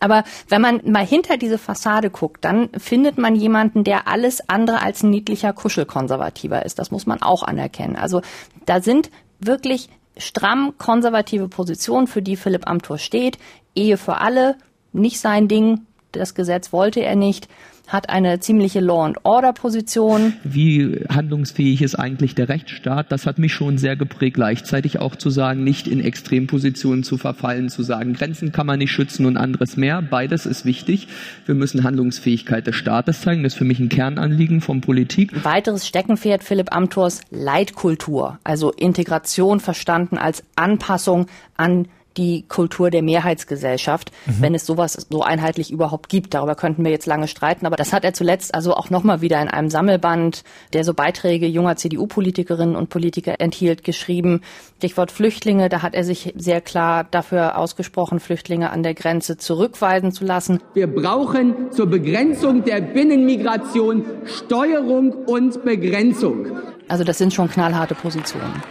Aber 0.00 0.24
wenn 0.48 0.60
man 0.60 0.80
mal 0.84 1.06
hinter 1.06 1.36
diese 1.36 1.58
Fassade 1.58 2.10
guckt, 2.10 2.44
dann 2.44 2.68
findet 2.78 3.18
man 3.18 3.34
jemanden, 3.34 3.84
der 3.84 4.06
alles 4.06 4.48
andere 4.48 4.82
als 4.82 5.02
ein 5.02 5.10
niedlicher 5.10 5.52
Kuschelkonservativer 5.52 6.64
ist. 6.64 6.78
Das 6.78 6.90
muss 6.90 7.06
man 7.06 7.22
auch 7.22 7.42
anerkennen. 7.42 7.96
Also 7.96 8.20
da 8.66 8.80
sind 8.80 9.10
wirklich 9.40 9.88
stramm 10.16 10.74
konservative 10.78 11.48
Positionen, 11.48 12.06
für 12.06 12.22
die 12.22 12.36
Philipp 12.36 12.68
Amthor 12.68 12.98
steht. 12.98 13.38
Ehe 13.74 13.96
für 13.96 14.18
alle, 14.18 14.56
nicht 14.92 15.18
sein 15.18 15.48
Ding. 15.48 15.86
Das 16.12 16.34
Gesetz 16.34 16.72
wollte 16.72 17.00
er 17.00 17.16
nicht 17.16 17.48
hat 17.86 18.08
eine 18.08 18.40
ziemliche 18.40 18.80
Law-and-Order-Position. 18.80 20.34
Wie 20.42 21.04
handlungsfähig 21.08 21.82
ist 21.82 21.94
eigentlich 21.94 22.34
der 22.34 22.48
Rechtsstaat? 22.48 23.12
Das 23.12 23.26
hat 23.26 23.38
mich 23.38 23.52
schon 23.52 23.78
sehr 23.78 23.96
geprägt, 23.96 24.34
gleichzeitig 24.34 24.98
auch 24.98 25.16
zu 25.16 25.30
sagen, 25.30 25.64
nicht 25.64 25.86
in 25.86 26.00
Extrempositionen 26.00 27.04
zu 27.04 27.18
verfallen, 27.18 27.68
zu 27.68 27.82
sagen, 27.82 28.14
Grenzen 28.14 28.52
kann 28.52 28.66
man 28.66 28.78
nicht 28.78 28.92
schützen 28.92 29.26
und 29.26 29.36
anderes 29.36 29.76
mehr. 29.76 30.02
Beides 30.02 30.46
ist 30.46 30.64
wichtig. 30.64 31.08
Wir 31.46 31.54
müssen 31.54 31.84
Handlungsfähigkeit 31.84 32.66
des 32.66 32.76
Staates 32.76 33.20
zeigen. 33.20 33.42
Das 33.42 33.52
ist 33.52 33.58
für 33.58 33.64
mich 33.64 33.80
ein 33.80 33.88
Kernanliegen 33.88 34.60
von 34.60 34.80
Politik. 34.80 35.32
Ein 35.32 35.44
weiteres 35.44 35.86
Steckenpferd 35.86 36.42
Philipp 36.42 36.74
Amthors 36.74 37.20
Leitkultur, 37.30 38.38
also 38.44 38.72
Integration 38.72 39.60
verstanden 39.60 40.18
als 40.18 40.42
Anpassung 40.56 41.26
an 41.56 41.88
die 42.16 42.46
Kultur 42.48 42.90
der 42.90 43.02
Mehrheitsgesellschaft, 43.02 44.10
mhm. 44.26 44.36
wenn 44.40 44.54
es 44.54 44.66
sowas 44.66 45.06
so 45.10 45.22
einheitlich 45.22 45.70
überhaupt 45.70 46.08
gibt. 46.08 46.34
Darüber 46.34 46.54
könnten 46.54 46.84
wir 46.84 46.90
jetzt 46.90 47.06
lange 47.06 47.28
streiten, 47.28 47.66
aber 47.66 47.76
das 47.76 47.92
hat 47.92 48.04
er 48.04 48.14
zuletzt 48.14 48.54
also 48.54 48.74
auch 48.74 48.90
nochmal 48.90 49.20
wieder 49.20 49.40
in 49.40 49.48
einem 49.48 49.70
Sammelband, 49.70 50.44
der 50.72 50.84
so 50.84 50.94
Beiträge 50.94 51.46
junger 51.46 51.76
CDU-Politikerinnen 51.76 52.76
und 52.76 52.88
Politiker 52.88 53.40
enthielt, 53.40 53.84
geschrieben. 53.84 54.42
Stichwort 54.78 55.10
Flüchtlinge, 55.10 55.68
da 55.68 55.82
hat 55.82 55.94
er 55.94 56.04
sich 56.04 56.32
sehr 56.36 56.60
klar 56.60 57.04
dafür 57.10 57.58
ausgesprochen, 57.58 58.20
Flüchtlinge 58.20 58.70
an 58.70 58.82
der 58.82 58.94
Grenze 58.94 59.36
zurückweisen 59.36 60.12
zu 60.12 60.24
lassen. 60.24 60.60
Wir 60.74 60.86
brauchen 60.86 61.70
zur 61.72 61.86
Begrenzung 61.86 62.64
der 62.64 62.80
Binnenmigration 62.80 64.04
Steuerung 64.24 65.12
und 65.12 65.64
Begrenzung. 65.64 66.46
Also 66.88 67.04
das 67.04 67.18
sind 67.18 67.32
schon 67.32 67.48
knallharte 67.48 67.94
Positionen. 67.94 68.62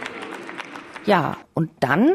Ja, 1.06 1.36
und 1.54 1.70
dann 1.80 2.14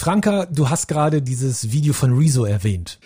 Franka, 0.00 0.46
du 0.46 0.70
hast 0.70 0.86
gerade 0.86 1.20
dieses 1.20 1.72
Video 1.72 1.92
von 1.92 2.16
Rezo 2.16 2.46
erwähnt. 2.46 2.98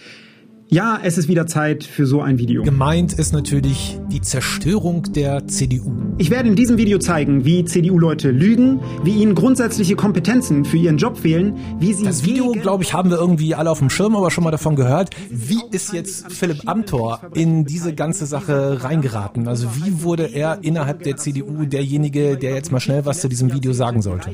Ja, 0.74 0.98
es 1.00 1.18
ist 1.18 1.28
wieder 1.28 1.46
Zeit 1.46 1.84
für 1.84 2.04
so 2.04 2.20
ein 2.20 2.36
Video. 2.40 2.64
Gemeint 2.64 3.12
ist 3.12 3.32
natürlich 3.32 3.96
die 4.10 4.20
Zerstörung 4.20 5.04
der 5.12 5.46
CDU. 5.46 5.92
Ich 6.18 6.30
werde 6.30 6.48
in 6.48 6.56
diesem 6.56 6.78
Video 6.78 6.98
zeigen, 6.98 7.44
wie 7.44 7.64
CDU-Leute 7.64 8.32
lügen, 8.32 8.80
wie 9.04 9.22
ihnen 9.22 9.36
grundsätzliche 9.36 9.94
Kompetenzen 9.94 10.64
für 10.64 10.76
ihren 10.76 10.96
Job 10.96 11.16
fehlen, 11.16 11.56
wie 11.78 11.92
sie. 11.92 12.04
Das 12.04 12.24
Video, 12.24 12.50
glaube 12.52 12.82
ich, 12.82 12.92
haben 12.92 13.10
wir 13.10 13.18
irgendwie 13.18 13.54
alle 13.54 13.70
auf 13.70 13.78
dem 13.78 13.88
Schirm, 13.88 14.16
aber 14.16 14.32
schon 14.32 14.42
mal 14.42 14.50
davon 14.50 14.74
gehört. 14.74 15.10
Wie 15.30 15.60
ist 15.70 15.92
jetzt 15.92 16.32
Philipp 16.32 16.68
Amthor 16.68 17.20
in 17.34 17.66
diese 17.66 17.94
ganze 17.94 18.26
Sache 18.26 18.82
reingeraten? 18.82 19.46
Also 19.46 19.68
wie 19.76 20.02
wurde 20.02 20.24
er 20.24 20.58
innerhalb 20.62 21.04
der 21.04 21.16
CDU 21.16 21.66
derjenige, 21.66 22.36
der 22.36 22.54
jetzt 22.54 22.72
mal 22.72 22.80
schnell 22.80 23.06
was 23.06 23.20
zu 23.20 23.28
diesem 23.28 23.52
Video 23.52 23.72
sagen 23.72 24.02
sollte? 24.02 24.30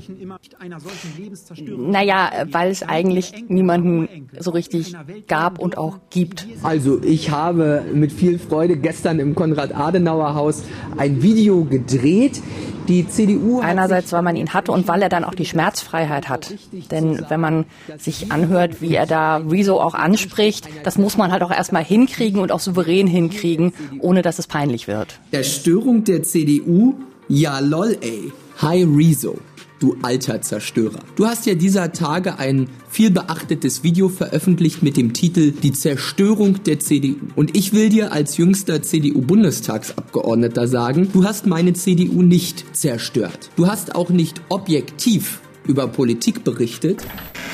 Naja, 1.77 2.31
weil 2.51 2.71
es 2.71 2.83
eigentlich 2.83 3.45
niemanden 3.49 4.09
so 4.39 4.53
richtig 4.53 4.95
gab 5.27 5.59
und 5.59 5.77
auch 5.77 5.99
gibt 6.09 6.30
gibt. 6.31 6.47
Also 6.63 7.01
ich 7.03 7.31
habe 7.31 7.85
mit 7.93 8.13
viel 8.13 8.39
Freude 8.39 8.77
gestern 8.77 9.19
im 9.19 9.35
Konrad-Adenauer-Haus 9.35 10.63
ein 10.97 11.23
Video 11.23 11.65
gedreht. 11.65 12.41
Die 12.89 13.07
CDU 13.07 13.61
einerseits, 13.61 14.11
weil 14.13 14.23
man 14.23 14.35
ihn 14.35 14.53
hatte 14.53 14.73
und 14.73 14.89
weil 14.89 15.01
er 15.03 15.09
dann 15.09 15.23
auch 15.23 15.35
die 15.35 15.45
Schmerzfreiheit 15.45 16.29
hat. 16.29 16.53
Denn 16.91 17.25
wenn 17.29 17.39
man 17.39 17.65
sich 17.99 18.33
anhört, 18.33 18.81
wie 18.81 18.95
er 18.95 19.07
da 19.07 19.37
Rezo 19.37 19.81
auch 19.81 19.95
anspricht, 19.95 20.69
das 20.83 20.99
muss 20.99 21.17
man 21.17 21.31
halt 21.31 21.45
auch 21.45 21.53
erstmal 21.53 21.85
hinkriegen 21.85 22.41
und 22.41 22.51
auch 22.51 22.59
souverän 22.59 23.07
hinkriegen, 23.07 23.73
ohne 24.01 24.23
dass 24.23 24.41
es 24.41 24.49
peinlich 24.49 24.89
wird. 24.89 25.21
Erstörung 25.31 26.03
der 26.03 26.25
CDU? 26.25 26.95
Ja 27.29 27.61
lol 27.61 27.97
ey. 28.01 28.33
Hi 28.61 28.83
Rezo 28.83 29.37
du 29.81 29.97
alter 30.03 30.41
Zerstörer. 30.43 31.01
Du 31.17 31.27
hast 31.27 31.47
ja 31.47 31.55
dieser 31.55 31.93
Tage 31.93 32.39
ein 32.39 32.69
viel 32.89 33.11
beachtetes 33.11 33.83
Video 33.83 34.09
veröffentlicht 34.09 34.83
mit 34.83 34.97
dem 34.97 35.13
Titel 35.13 35.51
Die 35.51 35.73
Zerstörung 35.73 36.63
der 36.63 36.79
CDU. 36.79 37.17
Und 37.35 37.57
ich 37.57 37.73
will 37.73 37.89
dir 37.89 38.13
als 38.13 38.37
jüngster 38.37 38.83
CDU-Bundestagsabgeordneter 38.83 40.69
sagen, 40.69 41.11
du 41.13 41.25
hast 41.25 41.47
meine 41.47 41.73
CDU 41.73 42.23
nicht 42.23 42.77
zerstört. 42.77 43.51
Du 43.57 43.67
hast 43.67 43.95
auch 43.95 44.11
nicht 44.11 44.41
objektiv 44.51 45.41
über 45.67 45.89
Politik 45.89 46.45
berichtet. 46.45 47.05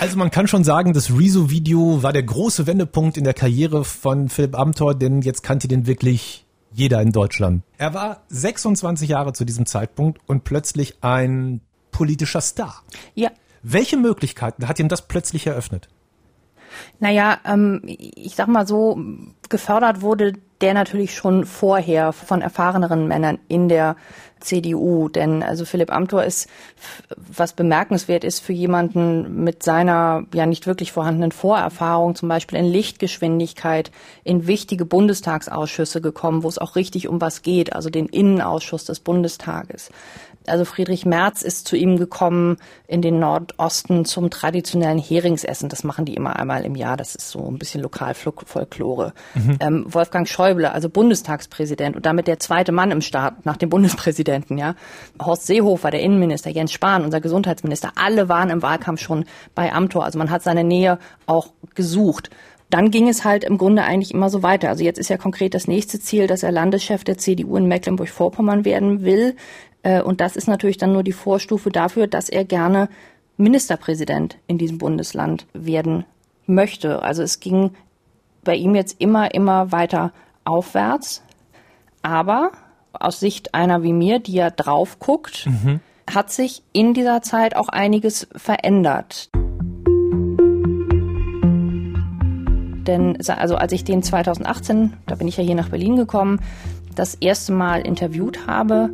Also 0.00 0.18
man 0.18 0.30
kann 0.30 0.46
schon 0.46 0.64
sagen, 0.64 0.92
das 0.92 1.10
Rezo-Video 1.10 2.02
war 2.02 2.12
der 2.12 2.22
große 2.22 2.66
Wendepunkt 2.66 3.16
in 3.16 3.24
der 3.24 3.34
Karriere 3.34 3.84
von 3.84 4.28
Philipp 4.28 4.58
Amthor, 4.58 4.94
denn 4.94 5.22
jetzt 5.22 5.42
kannte 5.42 5.68
den 5.68 5.86
wirklich 5.86 6.44
jeder 6.72 7.00
in 7.00 7.12
Deutschland. 7.12 7.62
Er 7.78 7.94
war 7.94 8.24
26 8.28 9.08
Jahre 9.08 9.32
zu 9.32 9.46
diesem 9.46 9.64
Zeitpunkt 9.64 10.20
und 10.26 10.44
plötzlich 10.44 11.02
ein 11.02 11.62
politischer 11.96 12.42
Star. 12.42 12.82
Ja. 13.14 13.30
Welche 13.62 13.96
Möglichkeiten 13.96 14.68
hat 14.68 14.78
ihm 14.78 14.88
das 14.88 15.08
plötzlich 15.08 15.46
eröffnet? 15.46 15.88
Naja, 17.00 17.38
ähm, 17.46 17.80
ich 17.86 18.34
sag 18.34 18.48
mal 18.48 18.66
so, 18.66 19.00
gefördert 19.48 20.02
wurde 20.02 20.34
der 20.60 20.74
natürlich 20.74 21.14
schon 21.14 21.44
vorher 21.44 22.12
von 22.12 22.40
erfahreneren 22.40 23.06
Männern 23.08 23.38
in 23.48 23.68
der 23.68 23.96
CDU. 24.40 25.08
Denn 25.08 25.42
also 25.42 25.64
Philipp 25.64 25.92
Amthor 25.92 26.24
ist, 26.24 26.48
was 27.16 27.52
bemerkenswert 27.52 28.24
ist 28.24 28.40
für 28.40 28.52
jemanden 28.52 29.44
mit 29.44 29.62
seiner 29.62 30.24
ja 30.32 30.46
nicht 30.46 30.66
wirklich 30.66 30.92
vorhandenen 30.92 31.32
Vorerfahrung, 31.32 32.14
zum 32.14 32.28
Beispiel 32.28 32.58
in 32.58 32.64
Lichtgeschwindigkeit 32.64 33.90
in 34.24 34.46
wichtige 34.46 34.86
Bundestagsausschüsse 34.86 36.00
gekommen, 36.00 36.42
wo 36.42 36.48
es 36.48 36.58
auch 36.58 36.76
richtig 36.76 37.08
um 37.08 37.20
was 37.20 37.42
geht, 37.42 37.74
also 37.74 37.90
den 37.90 38.06
Innenausschuss 38.06 38.84
des 38.84 39.00
Bundestages. 39.00 39.90
Also 40.48 40.64
Friedrich 40.64 41.06
Merz 41.06 41.42
ist 41.42 41.66
zu 41.66 41.76
ihm 41.76 41.96
gekommen 41.96 42.56
in 42.86 43.02
den 43.02 43.18
Nordosten 43.18 44.04
zum 44.04 44.30
traditionellen 44.30 44.98
Heringsessen. 44.98 45.68
Das 45.68 45.84
machen 45.84 46.04
die 46.04 46.14
immer 46.14 46.36
einmal 46.36 46.64
im 46.64 46.74
Jahr. 46.74 46.96
Das 46.96 47.14
ist 47.14 47.30
so 47.30 47.48
ein 47.48 47.58
bisschen 47.58 47.82
Lokalfolklore. 47.82 49.12
Mhm. 49.34 49.58
Ähm, 49.60 49.84
Wolfgang 49.88 50.28
Schäuble, 50.28 50.70
also 50.72 50.88
Bundestagspräsident 50.88 51.96
und 51.96 52.06
damit 52.06 52.26
der 52.26 52.38
zweite 52.38 52.72
Mann 52.72 52.90
im 52.90 53.00
Staat 53.00 53.44
nach 53.44 53.56
dem 53.56 53.70
Bundespräsidenten, 53.70 54.58
ja. 54.58 54.74
Horst 55.20 55.46
Seehofer, 55.46 55.90
der 55.90 56.00
Innenminister, 56.00 56.50
Jens 56.50 56.72
Spahn, 56.72 57.04
unser 57.04 57.20
Gesundheitsminister, 57.20 57.92
alle 57.96 58.28
waren 58.28 58.50
im 58.50 58.62
Wahlkampf 58.62 59.00
schon 59.00 59.24
bei 59.54 59.72
Amtor. 59.72 60.04
Also 60.04 60.18
man 60.18 60.30
hat 60.30 60.42
seine 60.42 60.64
Nähe 60.64 60.98
auch 61.26 61.52
gesucht 61.74 62.30
dann 62.70 62.90
ging 62.90 63.08
es 63.08 63.24
halt 63.24 63.44
im 63.44 63.58
Grunde 63.58 63.84
eigentlich 63.84 64.12
immer 64.12 64.28
so 64.28 64.42
weiter. 64.42 64.68
Also 64.68 64.82
jetzt 64.82 64.98
ist 64.98 65.08
ja 65.08 65.16
konkret 65.16 65.54
das 65.54 65.68
nächste 65.68 66.00
Ziel, 66.00 66.26
dass 66.26 66.42
er 66.42 66.50
Landeschef 66.50 67.04
der 67.04 67.16
CDU 67.16 67.56
in 67.56 67.66
Mecklenburg-Vorpommern 67.66 68.64
werden 68.64 69.04
will. 69.04 69.36
Äh, 69.86 70.02
und 70.02 70.20
das 70.20 70.34
ist 70.34 70.48
natürlich 70.48 70.78
dann 70.78 70.92
nur 70.92 71.04
die 71.04 71.12
Vorstufe 71.12 71.70
dafür, 71.70 72.08
dass 72.08 72.28
er 72.28 72.44
gerne 72.44 72.88
Ministerpräsident 73.36 74.36
in 74.48 74.58
diesem 74.58 74.78
Bundesland 74.78 75.46
werden 75.52 76.04
möchte. 76.46 77.02
Also 77.02 77.22
es 77.22 77.38
ging 77.38 77.70
bei 78.42 78.56
ihm 78.56 78.74
jetzt 78.74 79.00
immer, 79.00 79.32
immer 79.32 79.70
weiter 79.70 80.12
aufwärts. 80.44 81.22
Aber 82.02 82.50
aus 82.92 83.20
Sicht 83.20 83.54
einer 83.54 83.84
wie 83.84 83.92
mir, 83.92 84.18
die 84.18 84.32
ja 84.32 84.50
drauf 84.50 84.98
guckt, 84.98 85.46
mhm. 85.46 85.80
hat 86.12 86.32
sich 86.32 86.62
in 86.72 86.92
dieser 86.92 87.22
Zeit 87.22 87.54
auch 87.54 87.68
einiges 87.68 88.26
verändert. 88.34 89.30
Denn 92.86 93.18
also 93.28 93.56
als 93.56 93.72
ich 93.72 93.84
den 93.84 94.02
2018, 94.02 94.94
da 95.06 95.16
bin 95.16 95.28
ich 95.28 95.36
ja 95.36 95.44
hier 95.44 95.56
nach 95.56 95.68
Berlin 95.68 95.96
gekommen, 95.96 96.40
das 96.94 97.14
erste 97.14 97.52
Mal 97.52 97.80
interviewt 97.82 98.46
habe, 98.46 98.90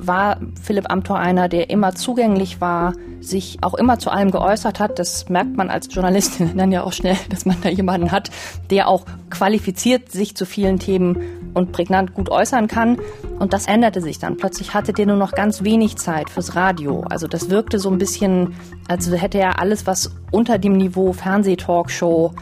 war 0.00 0.38
Philipp 0.62 0.90
Amthor 0.90 1.18
einer, 1.18 1.48
der 1.48 1.70
immer 1.70 1.94
zugänglich 1.94 2.60
war, 2.60 2.92
sich 3.20 3.58
auch 3.62 3.74
immer 3.74 3.98
zu 3.98 4.10
allem 4.10 4.30
geäußert 4.30 4.80
hat. 4.80 4.98
Das 4.98 5.28
merkt 5.28 5.56
man 5.56 5.70
als 5.70 5.92
Journalistin 5.92 6.56
dann 6.56 6.72
ja 6.72 6.82
auch 6.82 6.92
schnell, 6.92 7.16
dass 7.30 7.46
man 7.46 7.56
da 7.62 7.68
jemanden 7.68 8.12
hat, 8.12 8.30
der 8.70 8.88
auch 8.88 9.04
qualifiziert 9.30 10.10
sich 10.10 10.34
zu 10.34 10.46
vielen 10.46 10.78
Themen 10.78 11.50
und 11.54 11.72
prägnant 11.72 12.14
gut 12.14 12.30
äußern 12.30 12.68
kann. 12.68 12.98
Und 13.38 13.52
das 13.52 13.66
änderte 13.66 14.00
sich 14.00 14.18
dann. 14.18 14.36
Plötzlich 14.36 14.74
hatte 14.74 14.92
der 14.92 15.06
nur 15.06 15.16
noch 15.16 15.32
ganz 15.32 15.62
wenig 15.62 15.96
Zeit 15.96 16.30
fürs 16.30 16.54
Radio. 16.54 17.04
Also 17.08 17.26
das 17.26 17.50
wirkte 17.50 17.78
so 17.78 17.90
ein 17.90 17.98
bisschen, 17.98 18.54
als 18.88 19.10
hätte 19.10 19.38
er 19.38 19.60
alles, 19.60 19.86
was 19.86 20.14
unter 20.30 20.58
dem 20.58 20.76
Niveau 20.76 21.12
Fernsehtalkshow 21.12 22.32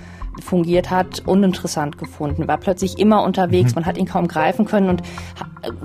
fungiert 0.42 0.90
hat, 0.90 1.22
uninteressant 1.26 1.98
gefunden, 1.98 2.48
war 2.48 2.58
plötzlich 2.58 2.98
immer 2.98 3.22
unterwegs, 3.22 3.72
mhm. 3.72 3.76
man 3.76 3.86
hat 3.86 3.98
ihn 3.98 4.06
kaum 4.06 4.28
greifen 4.28 4.64
können 4.64 4.88
und 4.88 5.02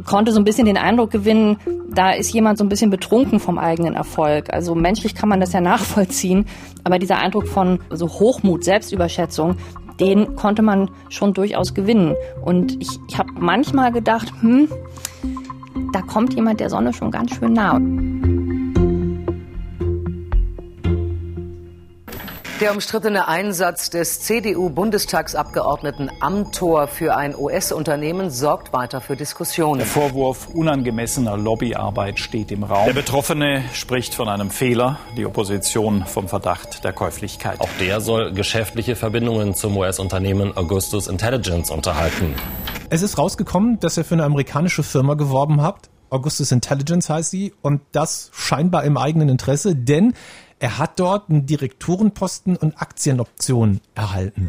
konnte 0.06 0.32
so 0.32 0.40
ein 0.40 0.44
bisschen 0.44 0.66
den 0.66 0.78
Eindruck 0.78 1.12
gewinnen, 1.12 1.58
da 1.94 2.12
ist 2.12 2.34
jemand 2.34 2.58
so 2.58 2.64
ein 2.64 2.70
bisschen 2.70 2.90
betrunken 2.90 3.40
vom 3.40 3.58
eigenen 3.58 3.96
Erfolg. 3.96 4.54
Also 4.54 4.76
menschlich 4.76 5.16
kann 5.16 5.30
man 5.30 5.40
das 5.40 5.54
ja 5.54 5.62
nachvollziehen, 5.62 6.46
aber 6.84 7.00
dieser 7.00 7.18
Eindruck 7.18 7.48
von 7.48 7.80
so 7.90 8.08
Hochmut, 8.08 8.64
Selbstüberschätzung, 8.64 9.58
den 10.00 10.36
konnte 10.36 10.62
man 10.62 10.90
schon 11.10 11.34
durchaus 11.34 11.74
gewinnen. 11.74 12.16
Und 12.44 12.82
ich, 12.82 12.90
ich 13.08 13.18
habe 13.18 13.30
manchmal 13.38 13.92
gedacht, 13.92 14.32
hm, 14.42 14.68
da 15.94 16.02
kommt 16.02 16.34
jemand 16.34 16.60
der 16.60 16.70
Sonne 16.70 16.94
schon 16.94 17.12
ganz 17.12 17.36
schön 17.36 17.54
nah. 17.54 17.80
Der 22.62 22.74
umstrittene 22.74 23.28
Einsatz 23.28 23.90
des 23.90 24.20
CDU-Bundestagsabgeordneten 24.20 26.12
Amthor 26.20 26.88
für 26.88 27.16
ein 27.16 27.36
US-Unternehmen 27.36 28.30
sorgt 28.30 28.72
weiter 28.72 29.02
für 29.02 29.16
Diskussionen. 29.16 29.80
Der 29.80 29.88
Vorwurf 29.88 30.48
unangemessener 30.54 31.38
Lobbyarbeit 31.38 32.20
steht 32.20 32.52
im 32.52 32.62
Raum. 32.62 32.86
Der 32.86 32.94
Betroffene 32.94 33.64
spricht 33.74 34.14
von 34.14 34.30
einem 34.30 34.52
Fehler, 34.52 35.00
die 35.18 35.26
Opposition 35.26 36.06
vom 36.06 36.28
Verdacht 36.28 36.84
der 36.84 36.94
Käuflichkeit. 36.94 37.60
Auch 37.60 37.70
der 37.80 38.00
soll 38.00 38.32
geschäftliche 38.32 38.96
Verbindungen 38.96 39.56
zum 39.56 39.76
US-Unternehmen 39.76 40.56
Augustus 40.56 41.08
Intelligence 41.08 41.72
unterhalten. 41.72 42.36
Es 42.92 43.02
ist 43.02 43.18
rausgekommen, 43.18 43.80
dass 43.80 43.98
er 43.98 44.04
für 44.04 44.14
eine 44.14 44.26
amerikanische 44.26 44.84
Firma 44.84 45.16
geworben 45.16 45.64
hat. 45.64 45.90
Augustus 46.12 46.52
Intelligence 46.52 47.10
heißt 47.10 47.32
sie 47.32 47.54
und 47.64 47.82
das 47.92 48.30
scheinbar 48.34 48.84
im 48.84 48.98
eigenen 48.98 49.30
Interesse, 49.30 49.76
denn 49.76 50.14
er 50.62 50.78
hat 50.78 51.00
dort 51.00 51.30
einen 51.30 51.48
Direktorenposten 51.48 52.56
und 52.56 52.80
Aktienoptionen 52.80 53.82
erhalten. 53.96 54.48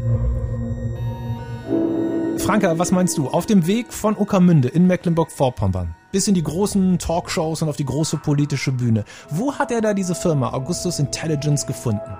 Franka, 2.36 2.78
was 2.78 2.92
meinst 2.92 3.16
du? 3.16 3.28
Auf 3.28 3.46
dem 3.46 3.66
Weg 3.66 3.92
von 3.94 4.16
Uckermünde 4.16 4.68
in 4.68 4.86
Mecklenburg-Vorpommern 4.86 5.94
bis 6.12 6.28
in 6.28 6.34
die 6.34 6.42
großen 6.42 6.98
Talkshows 6.98 7.62
und 7.62 7.70
auf 7.70 7.76
die 7.76 7.86
große 7.86 8.18
politische 8.18 8.72
Bühne. 8.72 9.04
Wo 9.30 9.54
hat 9.54 9.70
er 9.70 9.80
da 9.80 9.94
diese 9.94 10.14
Firma 10.14 10.52
Augustus 10.52 10.98
Intelligence 10.98 11.66
gefunden? 11.66 12.18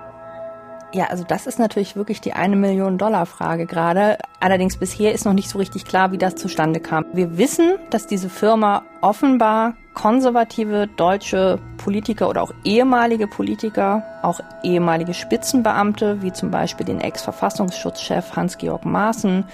Ja, 0.93 1.05
also 1.05 1.23
das 1.27 1.47
ist 1.47 1.57
natürlich 1.57 1.95
wirklich 1.95 2.21
die 2.21 2.33
eine 2.33 2.55
Million 2.55 2.99
Dollar 2.99 3.25
Frage 3.25 3.65
gerade. 3.65 4.19
Allerdings 4.39 4.77
bisher 4.77 5.11
ist 5.11 5.25
noch 5.25 5.33
nicht 5.33 5.49
so 5.49 5.57
richtig 5.57 5.85
klar, 5.85 6.11
wie 6.11 6.19
das 6.19 6.35
zustande 6.35 6.79
kam. 6.79 7.05
Wir 7.13 7.35
wissen, 7.39 7.79
dass 7.89 8.05
diese 8.05 8.29
Firma 8.29 8.83
offenbar 9.01 9.73
konservative 9.95 10.87
deutsche 10.95 11.57
Politiker 11.77 12.29
oder 12.29 12.43
auch 12.43 12.53
ehemalige 12.63 13.25
Politiker, 13.25 14.03
auch 14.21 14.39
ehemalige 14.61 15.15
Spitzenbeamte, 15.15 16.21
wie 16.21 16.31
zum 16.31 16.51
Beispiel 16.51 16.85
den 16.85 17.01
Ex-Verfassungsschutzchef 17.01 18.35
Hans-Georg 18.35 18.85
Maaßen, 18.85 19.45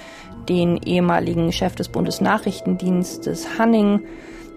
den 0.50 0.75
ehemaligen 0.75 1.53
Chef 1.53 1.74
des 1.74 1.88
Bundesnachrichtendienstes 1.88 3.58
Hanning, 3.58 4.01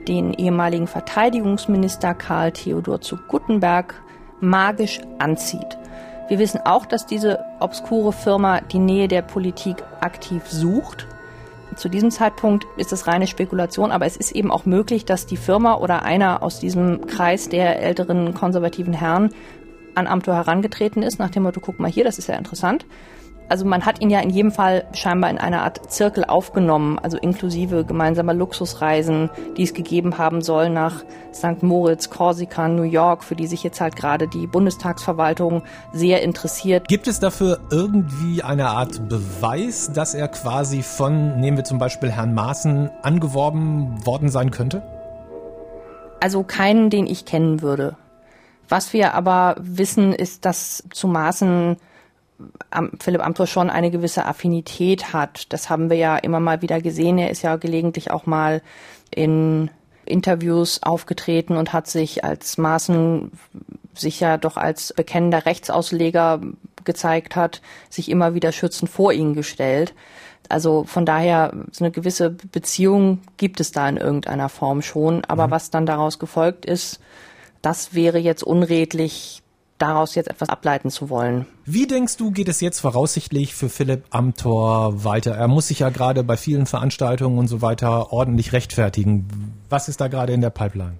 den 0.08 0.32
ehemaligen 0.32 0.88
Verteidigungsminister 0.88 2.14
Karl 2.14 2.50
Theodor 2.50 3.00
zu 3.00 3.18
Guttenberg 3.28 3.94
magisch 4.40 5.00
anzieht. 5.20 5.78
Wir 6.28 6.38
wissen 6.38 6.60
auch, 6.64 6.86
dass 6.86 7.06
diese 7.06 7.44
obskure 7.60 8.12
Firma 8.12 8.60
die 8.60 8.78
Nähe 8.78 9.08
der 9.08 9.22
Politik 9.22 9.82
aktiv 10.00 10.42
sucht. 10.46 11.06
Zu 11.76 11.88
diesem 11.88 12.10
Zeitpunkt 12.10 12.66
ist 12.76 12.92
es 12.92 13.06
reine 13.06 13.26
Spekulation, 13.26 13.92
aber 13.92 14.06
es 14.06 14.16
ist 14.16 14.32
eben 14.32 14.50
auch 14.50 14.66
möglich, 14.66 15.04
dass 15.04 15.26
die 15.26 15.36
Firma 15.36 15.74
oder 15.74 16.02
einer 16.02 16.42
aus 16.42 16.60
diesem 16.60 17.06
Kreis 17.06 17.48
der 17.48 17.80
älteren 17.80 18.34
konservativen 18.34 18.92
Herren 18.92 19.30
an 19.94 20.06
Amtor 20.06 20.34
herangetreten 20.34 21.02
ist, 21.02 21.18
nach 21.18 21.30
dem 21.30 21.42
Motto, 21.42 21.60
guck 21.60 21.78
mal 21.78 21.90
hier, 21.90 22.04
das 22.04 22.18
ist 22.18 22.28
ja 22.28 22.36
interessant. 22.36 22.86
Also 23.52 23.66
man 23.66 23.84
hat 23.84 24.00
ihn 24.00 24.08
ja 24.08 24.20
in 24.20 24.30
jedem 24.30 24.50
Fall 24.50 24.86
scheinbar 24.94 25.28
in 25.28 25.36
einer 25.36 25.60
Art 25.60 25.92
Zirkel 25.92 26.24
aufgenommen, 26.24 26.98
also 26.98 27.18
inklusive 27.18 27.84
gemeinsamer 27.84 28.32
Luxusreisen, 28.32 29.28
die 29.58 29.64
es 29.64 29.74
gegeben 29.74 30.16
haben 30.16 30.40
soll 30.40 30.70
nach 30.70 31.04
St. 31.34 31.62
Moritz, 31.62 32.08
Korsika, 32.08 32.66
New 32.68 32.84
York, 32.84 33.22
für 33.22 33.36
die 33.36 33.46
sich 33.46 33.62
jetzt 33.62 33.82
halt 33.82 33.94
gerade 33.94 34.26
die 34.26 34.46
Bundestagsverwaltung 34.46 35.64
sehr 35.92 36.22
interessiert. 36.22 36.88
Gibt 36.88 37.06
es 37.06 37.20
dafür 37.20 37.60
irgendwie 37.70 38.42
eine 38.42 38.68
Art 38.68 39.06
Beweis, 39.10 39.92
dass 39.92 40.14
er 40.14 40.28
quasi 40.28 40.82
von, 40.82 41.38
nehmen 41.38 41.58
wir 41.58 41.64
zum 41.64 41.76
Beispiel 41.76 42.10
Herrn 42.10 42.32
Maaßen, 42.32 42.88
angeworben 43.02 44.06
worden 44.06 44.30
sein 44.30 44.50
könnte? 44.50 44.82
Also 46.20 46.42
keinen, 46.42 46.88
den 46.88 47.06
ich 47.06 47.26
kennen 47.26 47.60
würde. 47.60 47.96
Was 48.70 48.94
wir 48.94 49.12
aber 49.12 49.56
wissen, 49.58 50.14
ist, 50.14 50.46
dass 50.46 50.84
zu 50.90 51.06
Maaßen 51.06 51.76
Philipp 53.00 53.24
Amthor 53.24 53.46
schon 53.46 53.70
eine 53.70 53.90
gewisse 53.90 54.26
Affinität 54.26 55.12
hat. 55.12 55.52
Das 55.52 55.70
haben 55.70 55.90
wir 55.90 55.96
ja 55.96 56.16
immer 56.16 56.40
mal 56.40 56.62
wieder 56.62 56.80
gesehen. 56.80 57.18
Er 57.18 57.30
ist 57.30 57.42
ja 57.42 57.56
gelegentlich 57.56 58.10
auch 58.10 58.26
mal 58.26 58.62
in 59.10 59.70
Interviews 60.04 60.82
aufgetreten 60.82 61.56
und 61.56 61.72
hat 61.72 61.86
sich 61.86 62.24
als 62.24 62.58
Maßen 62.58 63.32
sich 63.94 64.20
ja 64.20 64.36
doch 64.36 64.56
als 64.56 64.92
bekennender 64.92 65.46
Rechtsausleger 65.46 66.40
gezeigt 66.84 67.36
hat, 67.36 67.60
sich 67.88 68.10
immer 68.10 68.34
wieder 68.34 68.52
schützend 68.52 68.90
vor 68.90 69.12
ihn 69.12 69.34
gestellt. 69.34 69.94
Also 70.48 70.84
von 70.84 71.06
daher 71.06 71.52
so 71.70 71.84
eine 71.84 71.92
gewisse 71.92 72.30
Beziehung 72.30 73.20
gibt 73.36 73.60
es 73.60 73.72
da 73.72 73.88
in 73.88 73.96
irgendeiner 73.96 74.48
Form 74.48 74.82
schon. 74.82 75.24
Aber 75.24 75.46
mhm. 75.46 75.50
was 75.52 75.70
dann 75.70 75.86
daraus 75.86 76.18
gefolgt 76.18 76.66
ist, 76.66 77.00
das 77.62 77.94
wäre 77.94 78.18
jetzt 78.18 78.42
unredlich 78.42 79.41
daraus 79.82 80.14
jetzt 80.14 80.30
etwas 80.30 80.48
ableiten 80.48 80.90
zu 80.90 81.10
wollen. 81.10 81.46
Wie 81.64 81.86
denkst 81.86 82.16
du, 82.16 82.30
geht 82.30 82.48
es 82.48 82.60
jetzt 82.60 82.80
voraussichtlich 82.80 83.54
für 83.54 83.68
Philipp 83.68 84.04
Amthor 84.10 85.04
weiter? 85.04 85.32
Er 85.32 85.48
muss 85.48 85.68
sich 85.68 85.80
ja 85.80 85.90
gerade 85.90 86.22
bei 86.22 86.36
vielen 86.36 86.66
Veranstaltungen 86.66 87.38
und 87.38 87.48
so 87.48 87.62
weiter 87.62 88.12
ordentlich 88.12 88.52
rechtfertigen. 88.52 89.26
Was 89.68 89.88
ist 89.88 90.00
da 90.00 90.08
gerade 90.08 90.32
in 90.32 90.40
der 90.40 90.50
Pipeline? 90.50 90.94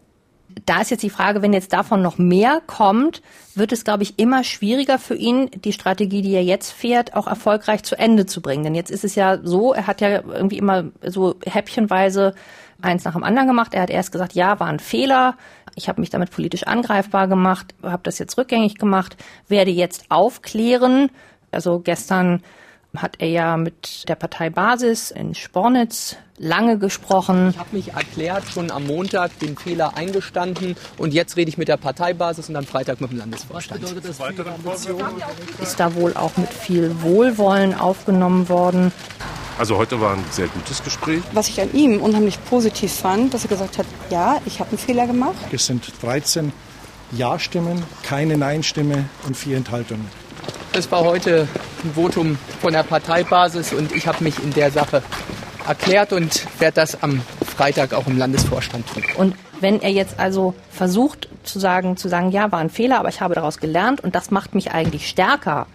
Da 0.67 0.81
ist 0.81 0.91
jetzt 0.91 1.03
die 1.03 1.11
Frage, 1.11 1.41
wenn 1.41 1.53
jetzt 1.53 1.73
davon 1.73 2.03
noch 2.03 2.19
mehr 2.19 2.61
kommt, 2.67 3.23
wird 3.55 3.73
es, 3.73 3.85
glaube 3.85 4.03
ich, 4.03 4.19
immer 4.19 4.45
schwieriger 4.45 4.99
für 4.99 5.15
ihn, 5.15 5.51
die 5.65 5.73
Strategie, 5.73 6.21
die 6.21 6.35
er 6.35 6.45
jetzt 6.45 6.73
fährt, 6.73 7.15
auch 7.15 7.27
erfolgreich 7.27 7.85
zu 7.85 7.99
Ende 7.99 8.27
zu 8.27 8.43
bringen. 8.43 8.65
Denn 8.65 8.75
jetzt 8.75 8.91
ist 8.91 9.05
es 9.05 9.15
ja 9.15 9.39
so, 9.43 9.73
er 9.73 9.87
hat 9.87 10.01
ja 10.01 10.23
irgendwie 10.23 10.59
immer 10.59 10.85
so 11.07 11.37
häppchenweise 11.45 12.35
eins 12.83 13.05
nach 13.05 13.15
dem 13.15 13.25
anderen 13.25 13.49
gemacht. 13.49 13.75
Er 13.75 13.83
hat 13.83 13.91
erst 13.91 14.13
gesagt, 14.13 14.35
ja, 14.35 14.61
war 14.61 14.67
ein 14.67 14.81
Fehler. 14.81 15.37
Ich 15.75 15.89
habe 15.89 16.01
mich 16.01 16.11
damit 16.11 16.31
politisch 16.31 16.65
angreifbar 16.65 17.29
gemacht, 17.29 17.75
habe 17.83 18.03
das 18.03 18.19
jetzt 18.19 18.37
rückgängig 18.39 18.77
gemacht, 18.77 19.17
werde 19.49 19.71
jetzt 19.71 20.07
aufklären. 20.11 21.11
Also 21.51 21.81
gestern 21.81 22.43
hat 22.97 23.17
er 23.19 23.29
ja 23.29 23.57
mit 23.57 24.09
der 24.09 24.17
Partei 24.17 24.51
Basis 24.51 25.11
in 25.11 25.35
Spornitz 25.35 26.17
lange 26.39 26.79
gesprochen. 26.79 27.51
Ich 27.51 27.59
habe 27.59 27.77
mich 27.77 27.93
erklärt, 27.93 28.45
schon 28.49 28.71
am 28.71 28.87
Montag 28.87 29.39
den 29.39 29.57
Fehler 29.57 29.97
eingestanden 29.97 30.77
und 30.99 31.15
jetzt 31.15 31.37
rede 31.37 31.49
ich 31.49 31.57
mit 31.57 31.69
der 31.69 31.77
Parteibasis 31.77 32.49
und 32.49 32.57
am 32.57 32.65
Freitag 32.65 33.01
mit 33.01 33.11
dem 33.11 33.19
Landesvorstand. 33.19 33.83
Was 33.83 33.95
bedeutet 33.95 34.19
das 34.65 34.87
Ist 35.61 35.81
da 35.81 35.95
wohl 35.95 36.15
auch 36.15 36.37
mit 36.37 36.53
viel 36.53 37.03
Wohlwollen 37.03 37.75
aufgenommen 37.75 38.49
worden. 38.49 38.93
Also 39.59 39.77
heute 39.77 40.01
war 40.01 40.15
ein 40.15 40.25
sehr 40.31 40.49
gutes 40.49 40.83
Gespräch. 40.83 41.23
Was 41.33 41.49
ich 41.49 41.61
an 41.61 41.73
ihm 41.73 42.01
unheimlich 42.01 42.43
positiv 42.45 42.93
fand, 42.93 43.35
dass 43.35 43.45
er 43.45 43.49
gesagt 43.49 43.79
hat, 43.79 43.87
ja, 44.11 44.41
ich 44.47 44.61
habe 44.61 44.71
einen 44.71 44.79
Fehler 44.79 45.07
gemacht. 45.07 45.37
Es 45.53 45.67
sind 45.67 45.93
13 46.03 46.53
Ja-Stimmen, 47.13 47.83
keine 48.03 48.39
Nein-Stimme 48.39 49.05
und 49.27 49.37
vier 49.37 49.57
Enthaltungen. 49.57 50.09
Das 50.73 50.91
war 50.91 51.05
heute 51.05 51.47
ein 51.85 51.93
Votum 51.95 52.39
von 52.61 52.73
der 52.73 52.83
Parteibasis 52.83 53.73
und 53.73 53.93
ich 53.93 54.07
habe 54.07 54.25
mich 54.25 54.43
in 54.43 54.53
der 54.55 54.71
Sache 54.71 55.03
erklärt 55.69 56.13
und 56.13 56.47
werde 56.59 56.77
das 56.77 57.03
am 57.03 57.21
Freitag 57.45 57.93
auch 57.93 58.07
im 58.07 58.17
Landesvorstand 58.17 58.87
tun. 58.89 59.03
Und 59.17 59.37
wenn 59.61 59.81
er 59.81 59.91
jetzt 59.91 60.19
also 60.19 60.55
versucht 60.71 61.29
zu 61.45 61.59
sagen, 61.59 61.97
zu 61.97 62.09
sagen, 62.09 62.31
ja, 62.31 62.51
war 62.51 62.59
ein 62.59 62.71
Fehler, 62.71 62.99
aber 62.99 63.11
ich 63.11 63.21
habe 63.21 63.35
daraus 63.35 63.59
gelernt 63.59 64.01
und 64.01 64.15
das 64.15 64.31
macht 64.31 64.55
mich 64.55 64.73
eigentlich 64.73 65.09
stärker, 65.09 65.67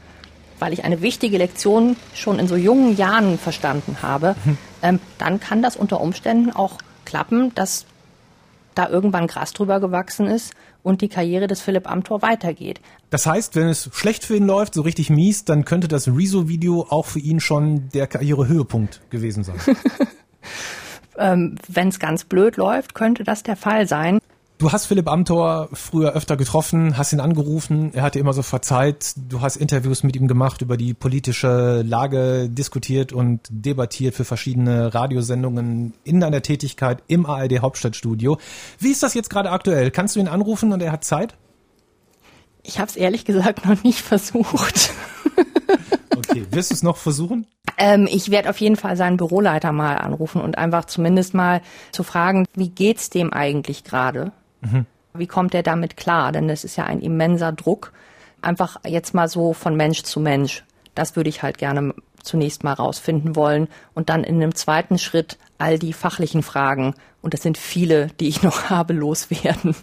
weil 0.60 0.74
ich 0.74 0.84
eine 0.84 1.02
wichtige 1.02 1.38
Lektion 1.38 1.96
schon 2.14 2.40
in 2.40 2.48
so 2.48 2.56
jungen 2.56 2.96
Jahren 2.96 3.38
verstanden 3.38 3.98
habe, 4.02 4.36
mhm. 4.46 4.58
ähm, 4.82 5.00
dann 5.18 5.40
kann 5.40 5.62
das 5.62 5.76
unter 5.76 6.02
Umständen 6.02 6.52
auch 6.52 6.78
klappen, 7.06 7.54
dass 7.56 7.86
da 8.76 8.88
irgendwann 8.90 9.28
Gras 9.28 9.54
drüber 9.54 9.80
gewachsen 9.80 10.28
ist 10.28 10.54
und 10.84 11.02
die 11.02 11.10
Karriere 11.10 11.48
des 11.48 11.62
Philipp 11.62 11.90
Amthor 11.90 12.22
weitergeht. 12.22 12.80
Das 13.10 13.26
heißt, 13.26 13.56
wenn 13.56 13.68
es 13.68 13.90
schlecht 13.94 14.24
für 14.24 14.36
ihn 14.36 14.46
läuft, 14.46 14.74
so 14.74 14.82
richtig 14.82 15.10
mies, 15.10 15.46
dann 15.46 15.66
könnte 15.66 15.88
das 15.88 16.08
Rezo-Video 16.08 16.86
auch 16.90 17.06
für 17.06 17.20
ihn 17.20 17.40
schon 17.40 17.90
der 17.90 18.08
Karrierehöhepunkt 18.08 19.02
gewesen 19.10 19.44
sein. 19.44 19.56
ähm, 21.18 21.56
wenn 21.68 21.88
es 21.90 22.00
ganz 22.00 22.26
blöd 22.26 22.58
läuft, 22.58 22.94
könnte 22.94 23.24
das 23.24 23.44
der 23.44 23.56
Fall 23.56 23.88
sein. 23.88 24.20
Du 24.60 24.72
hast 24.72 24.88
Philipp 24.88 25.08
Amthor 25.08 25.70
früher 25.72 26.14
öfter 26.14 26.36
getroffen, 26.36 26.98
hast 26.98 27.14
ihn 27.14 27.20
angerufen, 27.20 27.92
er 27.94 28.02
hat 28.02 28.16
dir 28.16 28.20
immer 28.20 28.34
so 28.34 28.42
verzeiht, 28.42 29.14
du 29.16 29.42
hast 29.42 29.56
Interviews 29.56 30.02
mit 30.02 30.16
ihm 30.16 30.28
gemacht, 30.28 30.64
über 30.64 30.78
die 30.78 30.96
politische 30.96 31.84
Lage 31.84 32.50
diskutiert 32.50 33.14
und 33.14 33.42
debattiert 33.52 34.16
für 34.16 34.26
verschiedene 34.26 34.96
Radiosendungen 34.96 35.94
in 36.04 36.20
deiner 36.20 36.42
Tätigkeit 36.42 37.04
im 37.06 37.28
ARD 37.28 37.60
Hauptstadtstudio. 37.60 38.40
Wie 38.80 38.90
ist 38.90 39.04
das 39.04 39.14
jetzt 39.14 39.30
gerade 39.30 39.52
aktuell? 39.52 39.92
Kannst 39.92 40.16
du 40.16 40.20
ihn 40.20 40.28
anrufen 40.28 40.74
und 40.74 40.82
er 40.82 40.92
hat 40.92 41.04
Zeit? 41.04 41.36
Ich 42.64 42.80
habe 42.80 42.90
es 42.90 42.96
ehrlich 42.96 43.26
gesagt 43.26 43.64
noch 43.64 43.84
nicht 43.84 44.02
versucht. 44.02 44.92
okay, 46.18 46.48
wirst 46.50 46.72
du 46.72 46.74
es 46.74 46.82
noch 46.82 46.98
versuchen? 46.98 47.46
Ähm, 47.78 48.08
ich 48.10 48.32
werde 48.32 48.50
auf 48.50 48.60
jeden 48.60 48.76
Fall 48.76 48.98
seinen 48.98 49.18
Büroleiter 49.18 49.72
mal 49.72 49.98
anrufen 49.98 50.42
und 50.42 50.58
einfach 50.58 50.86
zumindest 50.86 51.36
mal 51.36 51.62
zu 51.92 52.02
fragen, 52.02 52.48
wie 52.56 52.70
geht's 52.70 53.12
dem 53.12 53.32
eigentlich 53.32 53.84
gerade? 53.84 54.32
Mhm. 54.62 54.86
Wie 55.14 55.28
kommt 55.28 55.54
er 55.54 55.64
damit 55.64 55.98
klar? 55.98 56.32
Denn 56.32 56.48
das 56.48 56.64
ist 56.64 56.76
ja 56.76 56.86
ein 56.86 57.02
immenser 57.02 57.52
Druck. 57.52 57.92
Einfach 58.42 58.78
jetzt 58.86 59.14
mal 59.14 59.28
so 59.28 59.54
von 59.54 59.76
Mensch 59.76 60.04
zu 60.04 60.20
Mensch. 60.20 60.64
Das 60.96 61.16
würde 61.16 61.30
ich 61.30 61.44
halt 61.44 61.58
gerne 61.58 61.94
zunächst 62.22 62.64
mal 62.64 62.74
rausfinden 62.74 63.36
wollen 63.36 63.68
und 63.94 64.10
dann 64.10 64.24
in 64.24 64.36
einem 64.36 64.54
zweiten 64.54 64.98
Schritt 64.98 65.38
all 65.58 65.80
die 65.80 65.94
fachlichen 65.94 66.44
Fragen, 66.44 66.94
und 67.22 67.34
das 67.34 67.42
sind 67.42 67.58
viele, 67.58 68.08
die 68.20 68.28
ich 68.28 68.44
noch 68.44 68.64
habe, 68.70 68.94
loswerden. 68.94 69.76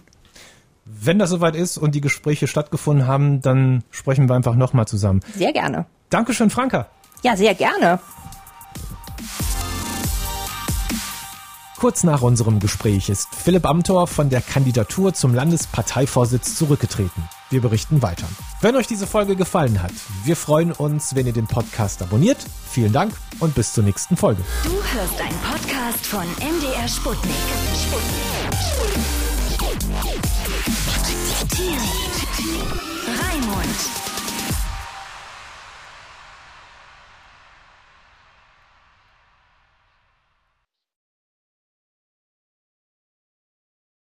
Wenn 0.85 1.19
das 1.19 1.31
soweit 1.31 1.55
ist 1.55 1.77
und 1.77 1.95
die 1.95 2.01
Gespräche 2.01 2.47
stattgefunden 2.47 3.07
haben, 3.07 3.41
dann 3.41 3.83
sprechen 3.89 4.29
wir 4.29 4.35
einfach 4.35 4.55
nochmal 4.55 4.87
zusammen. 4.87 5.21
Sehr 5.33 5.51
gerne. 5.51 5.85
Dankeschön, 6.09 6.49
Franka. 6.49 6.87
Ja, 7.23 7.35
sehr 7.35 7.55
gerne. 7.55 7.99
Kurz 11.77 12.03
nach 12.03 12.21
unserem 12.21 12.59
Gespräch 12.59 13.09
ist 13.09 13.27
Philipp 13.35 13.65
Amthor 13.65 14.07
von 14.07 14.29
der 14.29 14.41
Kandidatur 14.41 15.13
zum 15.13 15.33
Landesparteivorsitz 15.33 16.55
zurückgetreten. 16.55 17.23
Wir 17.49 17.61
berichten 17.61 18.01
weiter. 18.01 18.25
Wenn 18.61 18.75
euch 18.77 18.87
diese 18.87 19.05
Folge 19.05 19.35
gefallen 19.35 19.83
hat, 19.83 19.91
wir 20.23 20.37
freuen 20.37 20.71
uns, 20.71 21.15
wenn 21.15 21.27
ihr 21.27 21.33
den 21.33 21.47
Podcast 21.47 22.01
abonniert. 22.01 22.37
Vielen 22.69 22.93
Dank 22.93 23.13
und 23.39 23.55
bis 23.55 23.73
zur 23.73 23.83
nächsten 23.83 24.15
Folge. 24.15 24.41
Du 24.63 24.71
hörst 24.71 25.21
einen 25.21 25.37
Podcast 25.39 26.05
von 26.05 26.25
MDR 26.39 26.87
Sputnik. 26.87 27.35
Sputnik. 27.75 28.25
Sputnik. 29.53 30.15
Sputnik. 31.35 31.79
Raimmund. 33.21 34.14